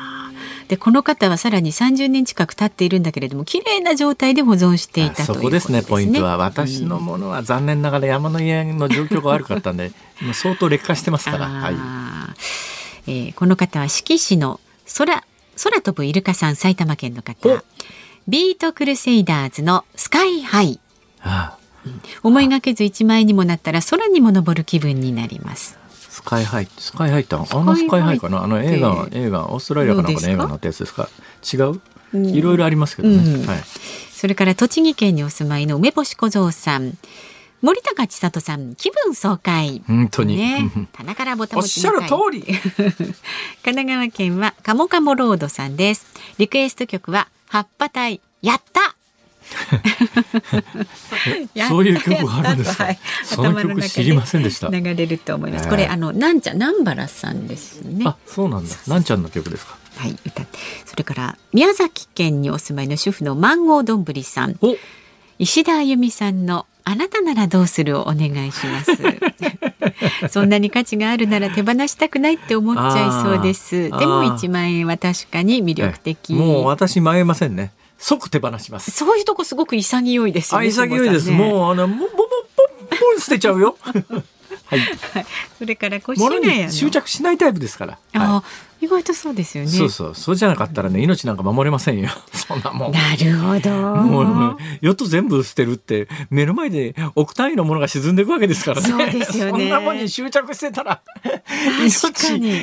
[0.71, 5.83] でこの方はさらに30年近く経っているんだけれども綺麗な状態で保存していたということですね。
[5.83, 6.37] そこですねポイントは。
[6.37, 9.91] 私のものは残念ながら山の家の状況が悪かったんで
[10.23, 11.75] もう相当劣化してますから、はい、
[13.09, 14.61] えーこの方は四季市の
[14.97, 15.25] 空
[15.61, 17.49] 空飛ぶイルカさん埼玉県の方。
[17.49, 17.59] ほ
[18.29, 20.79] ビートクルセイダーズのスカイハイ
[21.21, 21.89] ああ
[22.23, 25.80] 思いがけず1万円にもなったら空にも登る気分になります
[26.23, 28.45] スカイハイスカイハイってあのスカイハイかな？
[28.45, 31.09] あの映画って映画オーストラリアかなんかの映画のやつですか？
[31.53, 31.81] 違う、
[32.15, 33.47] いろいろありますけどね、うん。
[33.47, 33.63] はい。
[34.13, 36.99] それから栃木県にお住まいの梅干し小僧さん。
[37.63, 39.83] 森高千里さん気分爽快。
[39.87, 42.43] 本当に、ね、棚からぼたもおっしゃる通り。
[43.63, 46.07] 神奈川県はカモカモロードさんです。
[46.39, 48.95] リクエスト曲は葉っぱ隊やった
[51.69, 52.85] そういう曲があるんですか？
[52.85, 52.99] はい。
[53.25, 54.69] その曲知りませんでした。
[54.69, 55.65] 流れると思います。
[55.65, 58.05] ええこれあのなんちゃん南原さんですね。
[58.07, 58.75] あそうなんだ。
[58.87, 59.77] なんちゃんの曲ですか？
[59.97, 60.59] はい歌って。
[60.87, 64.57] それから宮崎県にお住まいの主婦のマンゴーどんぶりさん。
[64.63, 64.77] お。
[65.39, 68.91] 石田あゆみさんのあなたならどうするをお願いします。
[70.31, 73.85] そんなに価値があるなら手放したくないって思っちゃいそうです。
[73.85, 76.35] でもあー1万円は確かに魅力的。
[76.35, 78.91] ええもう私迷いませんね即手放します。
[78.91, 80.69] そういうとこすごく潔いですよあね。
[80.69, 81.37] 潔いです、ね。
[81.37, 83.77] もうあのもももポンポン捨てちゃうよ。
[84.67, 84.81] はい。
[85.59, 89.73] それから越物谷のに執着しないタイプですから、はあー意外とそうですよい、ね。
[89.73, 90.15] そうそう。
[90.15, 92.09] そうじゃなかったらね命なんか守れませんよ。
[92.33, 92.93] そんなもん。
[92.93, 93.71] なるほど。
[93.71, 98.89] もうヨット全部捨てるって目の前で億単位のものが沈んでいくわけですからね。
[98.89, 99.51] そうですよね。
[99.51, 101.03] そんなもんに執着してたら
[101.73, 102.11] 命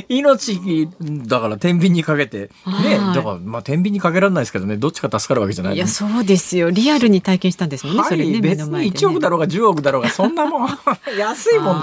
[0.10, 0.90] 命
[1.28, 3.16] だから天秤にかけてねはい。
[3.16, 6.72] だからまあ天秤にかけられないですけどねどっちか助かるわけじゃないいやそうですよ。
[6.72, 10.70] リアルに体験したんですもんね、はい、それね目別にね、1億だろうが10億だろうがそんなもん。
[11.18, 11.78] 安いもん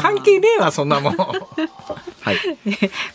[0.00, 1.16] 関係ねえわそんなもん。
[2.26, 2.36] はい。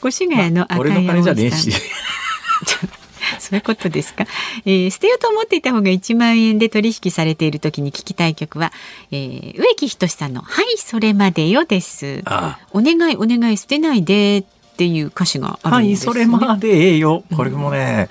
[0.06, 2.90] 越谷ののい金じゃねえし葵さん。
[3.40, 4.26] そういうことですか、
[4.66, 8.72] えー捨てようと思っていた方が1万円で取引されている時に聞きたい曲は、
[9.12, 14.44] えー植木仁さんの「はいそれまでよ」ですあお願いお願い捨てないでっ
[14.78, 17.24] ていう歌詞があるはい、んです、ね、それまでええよ。
[17.36, 18.10] これもね、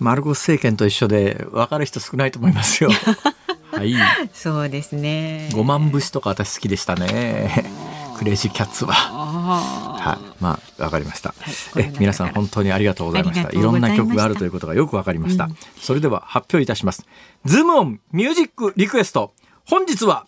[0.00, 2.90] マルコス政権と一緒で分かる人少ないと思いますよ。
[3.70, 3.94] はい。
[4.32, 7.70] そうですね五万節とか私好きでしたね。
[8.18, 8.92] クレイジーキャッツは。
[8.94, 11.34] あはい、まあ、わかりました。
[11.38, 13.50] はいえ、皆さん本当にありがとうございました。
[13.50, 15.44] いろんな曲があるということがよくわかりました。
[15.44, 17.06] うんそれでは発表いたします。
[17.44, 19.32] ズームオンミュージックリクエスト。
[19.64, 20.26] 本日は、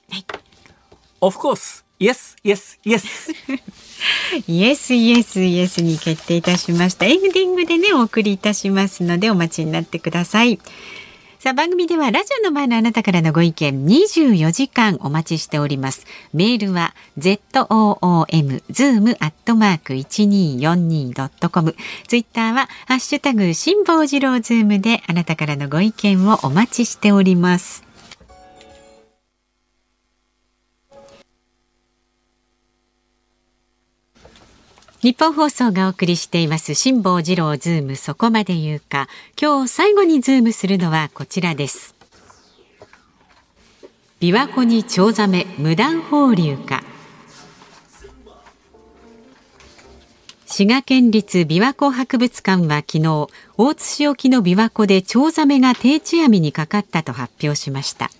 [1.20, 3.34] オフコース, yes, yes, yes.
[4.46, 7.06] Yes Yes Yes に決定いたしました。
[7.06, 10.58] エンディングでね、お送りいたしますのでお待ちになってください。
[11.40, 16.04] さあ番組ではラジオの前のあなたからのご意見24時間お待ちしております。
[16.34, 21.74] メールは zoom zoom アットマーク 1242.com
[22.06, 27.89] ツイッターはハッシュタグ辛坊治郎ズームであなたからのご意見をお待ちしております。
[35.02, 39.08] ニッポン放送がお送りしています辛坊治郎ズームそこまで言うか。
[39.40, 41.94] 今日最後にズームするのはこちらです。
[44.20, 46.84] 琵琶湖にチョウザメ無断放流か。
[50.44, 58.10] 滋賀県立琵琶湖博物館は昨日大津市沖の琵琶湖でチョウザメが定置網にかかったと発表しました。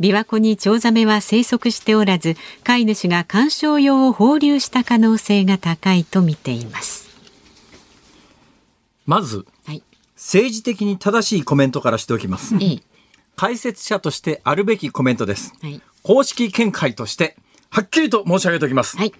[0.00, 7.10] 琵琶湖にチョウザメは生息しておらず飼い主が観賞用を放流した可能性が高いと見ています
[9.06, 9.82] まず、はい
[10.14, 12.54] 政治的に正しいコメントからしておきます。
[12.60, 12.82] ええ
[13.36, 15.54] 解説者としてあるべきコメントです。
[15.62, 17.36] はい公式見解として、
[17.70, 18.98] はっきりと申し上げておきます。
[18.98, 19.12] はい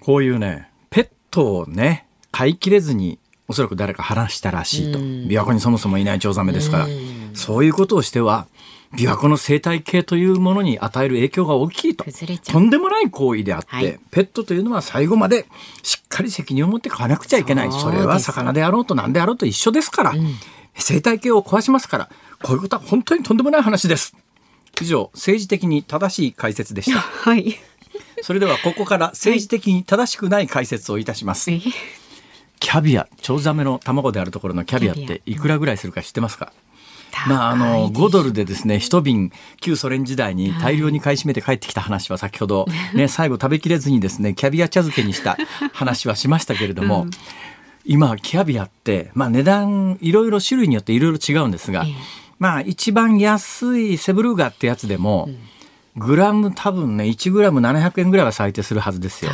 [0.00, 4.98] こういうね、ペットをね、飼いきれずに、おそらく誰か話したらしいと。
[4.98, 6.88] 琵琶湖にそもそもいないチョウザメですから。
[7.34, 8.48] そういうことをしては
[8.94, 12.04] 琵琶湖の生態系というものに与える影響が大きいと。
[12.44, 15.46] とんでもない行為であって、はい、ペットというのは最後まで
[15.82, 17.72] しっかり責任を持って飼わなくちゃいけない。
[17.72, 20.34] それは魚であろうと何であろうと一緒ですから、うん、
[20.74, 22.10] 生態系を壊しますから。
[22.42, 24.14] こういうことは本当にとんでもない話です。
[24.80, 26.98] 以上政治的に正しい解説でした。
[27.00, 27.56] はい。
[28.22, 31.50] それではここから政治的に正しくない解説をいたします。
[31.50, 36.52] キャビア、チョウザメの卵であるところのキャビアっていくらぐらいするか知ってますか？
[37.28, 45.36] まあ、あの5ドルでですね一瓶旧ソ連時代に大量に買い占めて帰ってきた話は先ほど、 ね、最後食べきれずにですねキャビア茶漬けにした
[45.72, 47.10] 話はしましたけれども、うん、
[47.84, 51.84] 今キャビアって、まあ、値段いろいろ種類によっていろいろ違うんですが、
[52.38, 55.28] まあ一番安いセブルーガってやつでも、
[55.96, 59.30] グラム多分ね1グラム700円ぐらいは最低するはずですよ。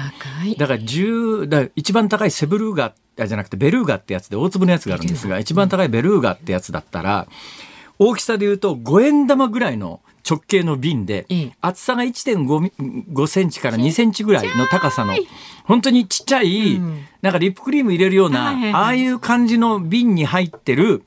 [0.58, 2.94] だから10だ一番高いセブルーガ
[3.26, 7.28] じゃなくてベルーガってやつで大粒のやつがあるんですが一番高いベルーガってやつだったら
[7.98, 11.26] 大きさで言うと5円玉ぐらいの直径の瓶で、
[11.60, 15.14] 厚さが1.5センチから2センチぐらいの高さの
[15.64, 16.78] 本当にちっちゃい、
[17.22, 21.02] なんかリップクリーム入れるような、ああいう感じの瓶に入ってる、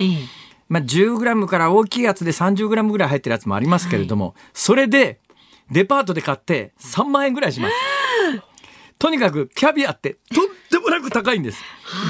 [0.70, 5.20] まあ、10グラムから大きいやつで30グラムぐらい入ってるやつもありますけれども、はい、それで
[5.70, 7.74] デパートで買って3万円ぐらいします。
[9.02, 11.64] とにかくキャビアってとんでもなく高いんです。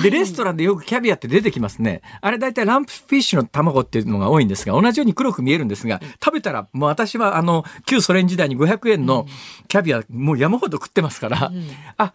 [0.04, 2.02] で、レストランでよくキャビアって出てきますね。
[2.20, 9.26] あれ大体ランプフィッシュの卵っていうのが多いんですが、同じように黒く見えるんですが、食べたらもう私はあの、旧ソ連時代に500円の
[9.70, 11.66] キャビアもう山ほど食ってますから、うん、
[11.96, 12.14] あ、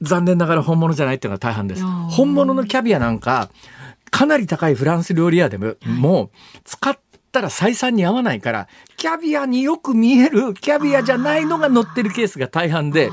[0.00, 1.84] 残念ながら本物じゃないっていうのが大半です。
[1.84, 3.50] 本物のキャビアなんか、
[4.10, 6.30] かなり高いフランス料理屋でも、もう
[6.64, 6.98] 使っ
[7.30, 13.08] たら採算に合わないから、キャビアによく見えるキャビアじゃないのが載ってるケースが大半で、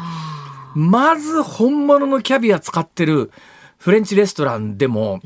[0.76, 3.32] まず本物のキャビア使ってる
[3.78, 5.22] フレンチレストランでも、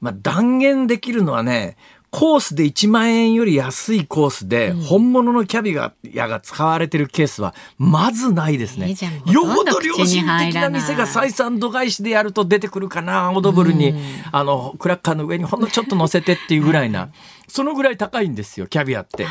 [0.00, 1.76] まあ断言できるのはね、
[2.14, 8.94] コースで1万円より安いコースで、本物のキャビアが使われてるケースはまずないですね。
[9.26, 13.94] よほど良心的な店が採算度外視でやると出てくるかな、オードブルに、
[14.30, 17.08] あの、クラッカーの上にほんのちょっと乗せてっていうぐらいな、
[17.48, 19.26] そのぐらい高いんですよ、キャビアって。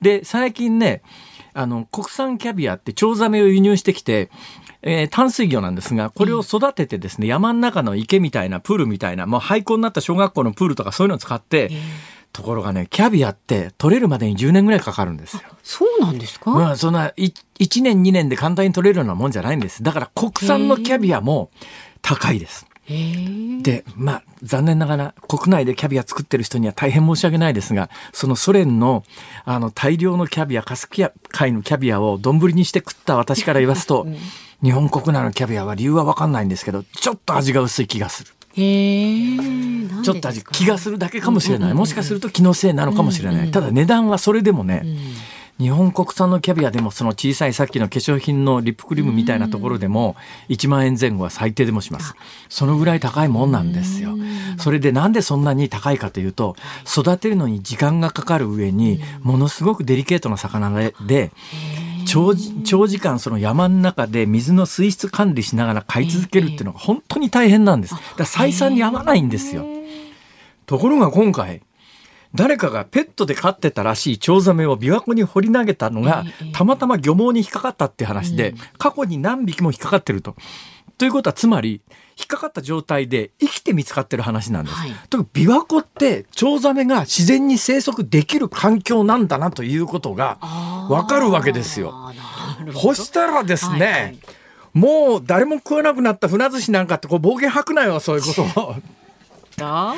[0.00, 1.02] で、最近ね、
[1.54, 4.28] あの、国産キャビアってチョウザメを輸入してきて、
[4.82, 11.70] えー、淡水魚なんですが、これを育ててですね、山の中の池みたいな、プールみたいな、もう廃校になった小学校のプールとかそういうのを使って、
[12.32, 15.42] ところがね、キャビアって取れるまでに10年ぐらいかかるんですよ。
[15.62, 16.50] そうなんですか？
[16.50, 19.82] まあ、そんな1、1年2年で簡単に取れるようなもんじゃないんです。
[19.84, 21.50] だから国産のキャビアも
[22.02, 22.66] 高いです。
[22.86, 29.04] で、まあ、残念ながら国内でキャビア作ってる人には大変申し訳ないですが、そのソ連の
[29.44, 34.16] あの大量のキャビア、カスキア海のキャビアを丼にして食った私から言わすと、 うん、
[34.62, 38.30] 日本国内のキャビアは理由はわかんないんですけど、ちょっと味が薄い気がする。
[38.56, 39.36] へ
[40.04, 44.84] ちょっと味気がするだけかもしれない、もしかすると気のせいなのかもしれない、ただ値段はそれでもね、
[45.58, 50.16] 日本国産のキャビアでもその小さいさっきの化粧品のリップクリームみたいなところでも
[50.48, 52.14] 1万円前後は最低でもします。
[52.48, 54.16] そのぐらい高いもんなんですよ。
[54.58, 60.70] それでなんでそんなに高いかというと育てるのに時間がかかる上にものすごくデリケートな魚
[61.06, 61.30] で
[62.06, 67.94] 長長時間その山の中で水の水質管理しながら飼い続けるっていうのが本当に大変なんです。
[67.94, 69.64] だから採算に合わないんですよ。
[70.66, 71.62] ところが今回
[72.34, 80.34] 誰かがペットで飼ってたらしいチョウザメを琵琶湖に掘り投げたのがたまたま漁網に引っかかったって話で過去に何匹も引っかかってると。
[80.98, 81.80] ということはつまり
[82.16, 84.76] 引っかかった状態で生きて見つかってる話なんです。
[84.76, 90.38] はい、と琵琶湖ってチョウザメが自然に生息できる環境なんだなということが
[90.88, 92.12] わかるわけですよ。
[92.80, 94.18] そしたらですね、はいはい、
[94.72, 98.76] もう誰も食わなくなった船寿司なんかってこう暴言吐くなよそういうことを。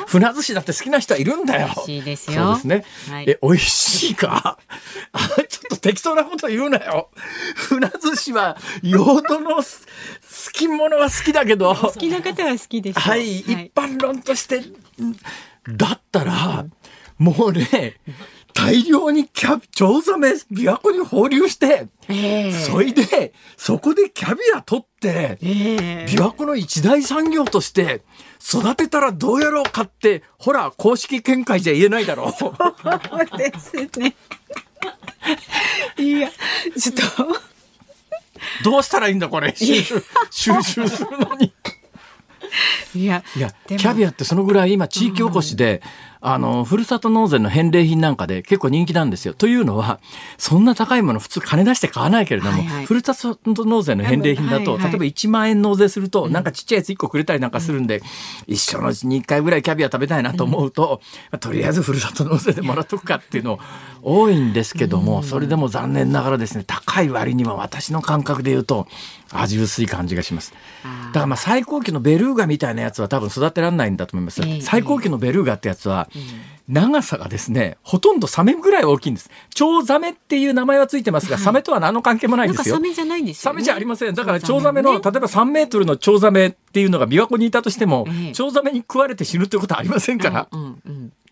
[0.07, 1.67] 船寿司だって好きな人はいるんだよ。
[1.67, 2.43] 美味しいですよ。
[2.43, 2.85] そうですね。
[3.09, 4.57] はい、え、美味しいか？
[5.11, 7.09] あちょっと適当なこと言うなよ。
[7.55, 9.63] 船寿司は、用土の好
[10.53, 11.75] きものは好きだけど。
[11.75, 12.99] 好きな方は好きでしょ。
[12.99, 14.61] はい、はい、一般論として、
[15.67, 16.65] だったら、
[17.17, 17.99] もうね、
[18.57, 28.01] 大量にキャビ、チョウザメ、琵琶湖に放流して、えー、それで、そこでキャビア取って、えー、琵琶湖の一大産業として
[28.43, 32.31] 育てたらどうやろうかって、ほら、公式見解じゃ言えないだろう。
[32.33, 34.15] そうですね。
[35.99, 36.31] いや、
[36.79, 37.39] ちょっと。
[38.63, 39.53] どうしたらいいんだ、これ。
[39.55, 41.53] 収集、収集するのに。
[42.95, 45.81] いやいやキャビアってそのぐらい今地域おこしで、
[46.29, 49.33] あの、ふるさと納税の返礼品なんかで結構人気なんですよ。
[49.33, 50.01] というのは、
[50.37, 58.03] そんな高いもの普通金出して買わないけれども、はいはい、ふるさと納税の返礼品だと、はいはい、例えば1万円納税すると、なんかちっちゃいやつ1個くれたりなんかするんで、うん、
[58.47, 61.01] 一生のうちに1回ぐらいキャビア食べたいなと思うと、
[61.31, 63.59] うん、とりあえずふるさと納税でもらっとくかっていうの
[64.01, 68.87] 多いんですけども、それでも残念ながらですね、高い割には私の感覚で言うと、
[69.31, 70.53] 味薄い感じがします。
[71.07, 74.41] だからまあ最高級のベルーガみたいなやつは多分育てられないんだと思います。
[74.61, 76.09] 最高級のベルーガってやつは、
[76.67, 79.29] 長さがですね、ほとんどサメぐらい大きいんです。
[79.53, 82.75] チョウザメっていう名前はついてますが、サメとは何の関係もないんですよ。
[82.75, 84.15] サメじゃないんですよ、サメじゃありません。
[84.15, 90.49] だからチョウザメの、例えば3メートルのチョウザメっていうのが琵琶湖にいたとしても、チョウザメに食われて死ぬということはありませんから。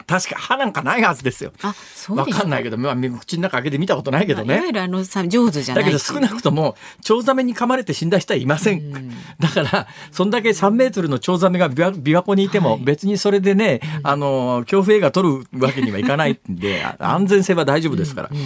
[0.08, 1.52] 確か歯なんかないはずですよ。
[1.64, 4.56] あ、そうわかんないけど、まあ、口の中開けて見たことないけどね。
[4.56, 5.84] いわゆるあのさ、上手じゃない。
[5.84, 8.80] だけど少なくとも、チョウザメに噛まれて死んだ人はいません。
[8.80, 18.30] んだから、そんだけ3メートルのチョウザメが琵琶湖にいても、別にそれでね、はい、あの、恐怖映画撮るわけにはいかないんで、安全性は大丈夫ですから。
[18.32, 18.44] うんうん、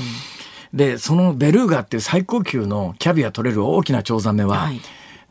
[0.73, 4.79] で、そのベルーガっていう最高級のキャビア取れる大きなチョウザメは、はい、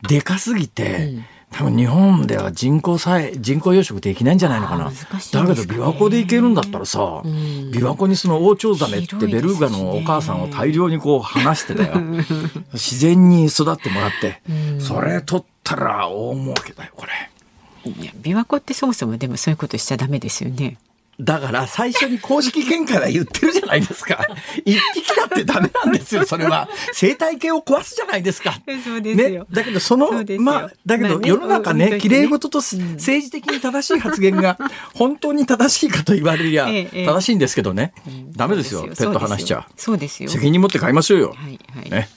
[0.07, 4.95] でかすぎて、うん多分日本では人工さえ人工養殖できないんじゃないのかな、ね、
[5.33, 7.31] だけど琵琶湖で行けるんだったらさ、うん、
[7.71, 11.95] 琵琶湖にそのオオチョウザメってベルーガのお母さんを大量にこう離してたよ。
[12.73, 17.91] 自然に育ってもらって、うん、それ取ったら大儲けだよこれ。
[17.91, 20.77] いや琵琶湖ってそもそもでもそういうことしちゃダメですよね
[21.19, 24.25] だから最初に公式見解は言ってるじゃないですか。
[24.63, 26.69] 一匹だってダメなんですよ、それは。
[26.93, 28.59] 生態系を壊すじゃないですか。
[28.83, 29.41] そうですね。
[29.51, 34.57] だけどその、まあ、だけど世の中ね、綺麗事と政治的に正しい発言が
[34.93, 37.93] 本当に正しいかと言われりゃ正しいんですけどね。
[38.35, 39.63] ダメですよ、ペット話しちゃう。
[39.75, 40.29] そうですよ。
[40.29, 41.35] 責任持って飼いましょうよ。
[41.35, 41.89] はいはい。
[41.89, 42.09] ね。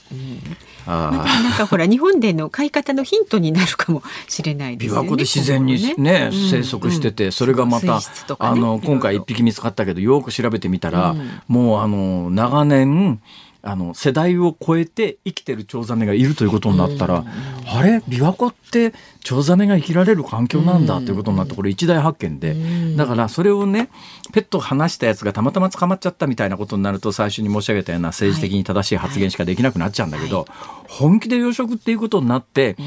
[0.85, 4.99] なんかほら日本での飼い方のヒントになるかもしれないですね。
[4.99, 7.99] 琵琶湖で自然にね、ね生息してて、それがまた、
[8.39, 11.15] あの今回一匹見つかったけどよく調べてみたら、
[11.47, 13.21] もうあの長年
[13.65, 17.23] あの世代を超えて生きてるチョウザメがいるということになったら、
[17.65, 17.99] あれ？
[17.99, 18.93] 琵琶湖って
[19.23, 22.55] チョウザメが生きられる環境なんだということになってこれ一大発見で、
[22.97, 23.89] だからそれをね
[24.33, 30.45] ペットを離したやつがたまたま捕まっちゃったみたいなことになると最初に申し上げたような政治的に正しい発言しかできなくなっちゃうんだけど、
[30.89, 32.83] 本気で養殖っていうことになって、え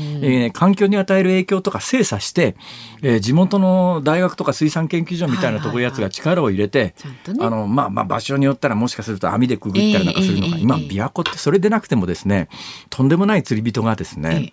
[0.48, 2.54] ー、環境に与える影響とか精査して、
[3.02, 6.94] えー、地元の大学とか水産研究所みたいなところやつが力を入れて、
[7.40, 12.48] あのまあまあ場所によったらもしかすると網でくぐったりなんかするのが、今琵琶湖ってそれでなくてもですね
[12.90, 14.52] とんでもない釣り人がですね、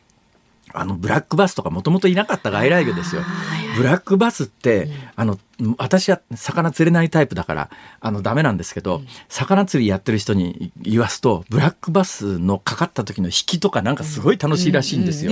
[0.74, 3.22] あのブラックバスとかもともといなかった外来魚ですよ。
[3.78, 5.38] ブラックバスって、あの
[5.78, 7.70] 私は魚釣れないタイプだから
[8.02, 15.32] あのダメなんですけど、魚釣りやってる人に言わすとブラックバスのかかった時の引きとかなんかすごい楽しいらしいんですよ。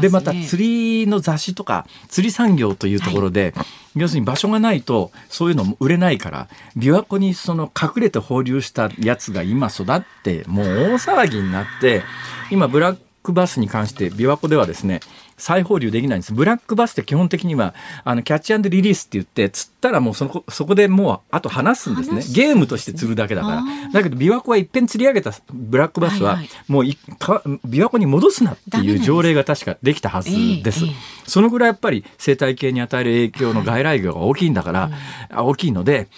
[0.00, 3.66] でまた釣りの雑誌とか釣り産業というところで、はい、
[4.00, 12.02] 要するに場所がないとそういうのも売れないから琵琶湖にその隠れて放流したやつが今育ってもう大騒ぎになって
[12.50, 15.00] 今ブラッククバスに関して琵琶湖ではですね
[15.36, 16.34] 再放流できないんです。
[16.34, 22.22] ブラックバスって基本的にはあのキャッチリリースって言って釣ったらもうそこそこでもうあと離すんですね。
[22.34, 23.62] ゲームとして釣るだけだから。
[23.92, 30.30] だけど琵琶湖はいっぺん釣り上げたブラックバスはもういか琵琶湖に戻すなっていう条例が確かできたはず
[30.62, 30.84] です、
[31.26, 34.90] そのぐらいやっぱり生態系に与える影響の外来魚が大きいんだから、
[35.30, 36.08] 大きいので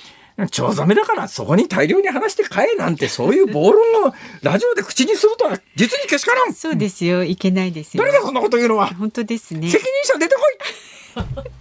[0.51, 6.55] チョウザメだからそこに大量に話して買えなんてそういう暴論をラジオで口にするとは実にけしからん。
[6.55, 7.23] そうですよ。
[7.25, 8.03] いけないですよ。
[8.03, 8.89] 誰がそんなこと言うのは。
[8.95, 9.69] 本当ですね。
[9.71, 10.41] 責任者出てこ
[11.21, 11.53] い。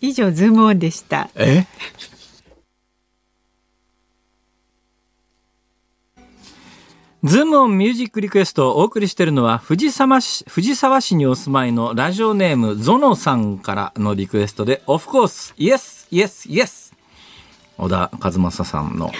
[0.08, 1.30] 以上ズームオンでした。
[1.36, 1.66] え？
[7.24, 16.83] ズームオンミュージックリクエストをお送りしているのは藤沢市藤沢市にお住まいのラジオネームゾノさんからのリクエストでオフコースイエスイエスイエス
[17.76, 19.10] 小田和正さんの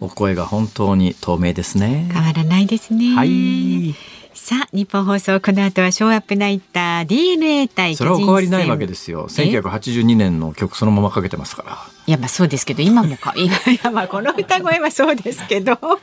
[0.00, 3.14] お声が本当に透明ですね、変わらないですね。
[3.14, 3.94] はい。
[4.34, 9.28] さあ日本放送この後はショーアップナイター DNA 対それはお変わりないわけですよ。
[9.28, 11.78] 1982年の曲そのままかけてますから。
[12.06, 15.78] いやまあそうですけど今もかいやまあこの歌声はそうですけど。
[15.82, 15.98] おっ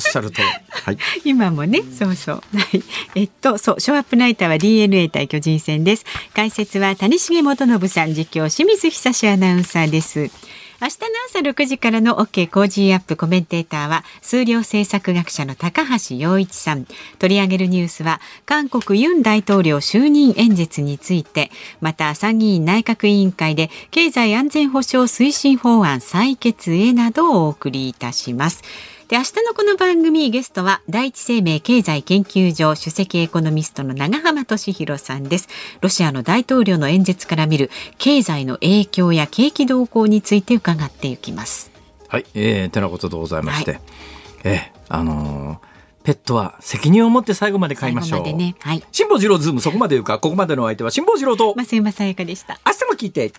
[0.00, 2.42] しゃるとはい、 今もね、そうそう。
[2.56, 2.82] はい。
[3.14, 6.04] えっと、そう、ショーアップナイターは DeNA 対巨人戦です。
[6.34, 10.30] 解説は谷繁元信さん、実況清水久嗣アナウンサーです。
[10.84, 16.86] 明日の朝6時からの OK コージーアップコメンテーターは数量政策学者の高橋洋一さん。
[17.18, 28.62] 取り上げるニュースは韓国ユン大統領就任演説についてまた参議院内閣委員会で経済安全保障推進法案採決へなどをお送りいたします。
[29.08, 35.48] で明日のこの番組ゲストは第一生命経済研究所首席エコノミストの永濱利廣さんです
[35.82, 41.70] ロシアの大統領の演説から見る経済の影響や景気動向について伺っていきます
[42.08, 43.80] はい、えー、てなことでございまして、はい、
[44.44, 45.74] えー、あのー
[46.04, 48.22] ペットは責任を持って最後まで飼いましょう。
[48.36, 48.82] ね、はい。
[48.92, 51.54] 辛坊治郎ズームそこまで言うか、ここまでのお相手は辛坊治郎と。
[51.56, 52.60] 増山さやかでした。
[52.66, 53.32] 明日も聞いて。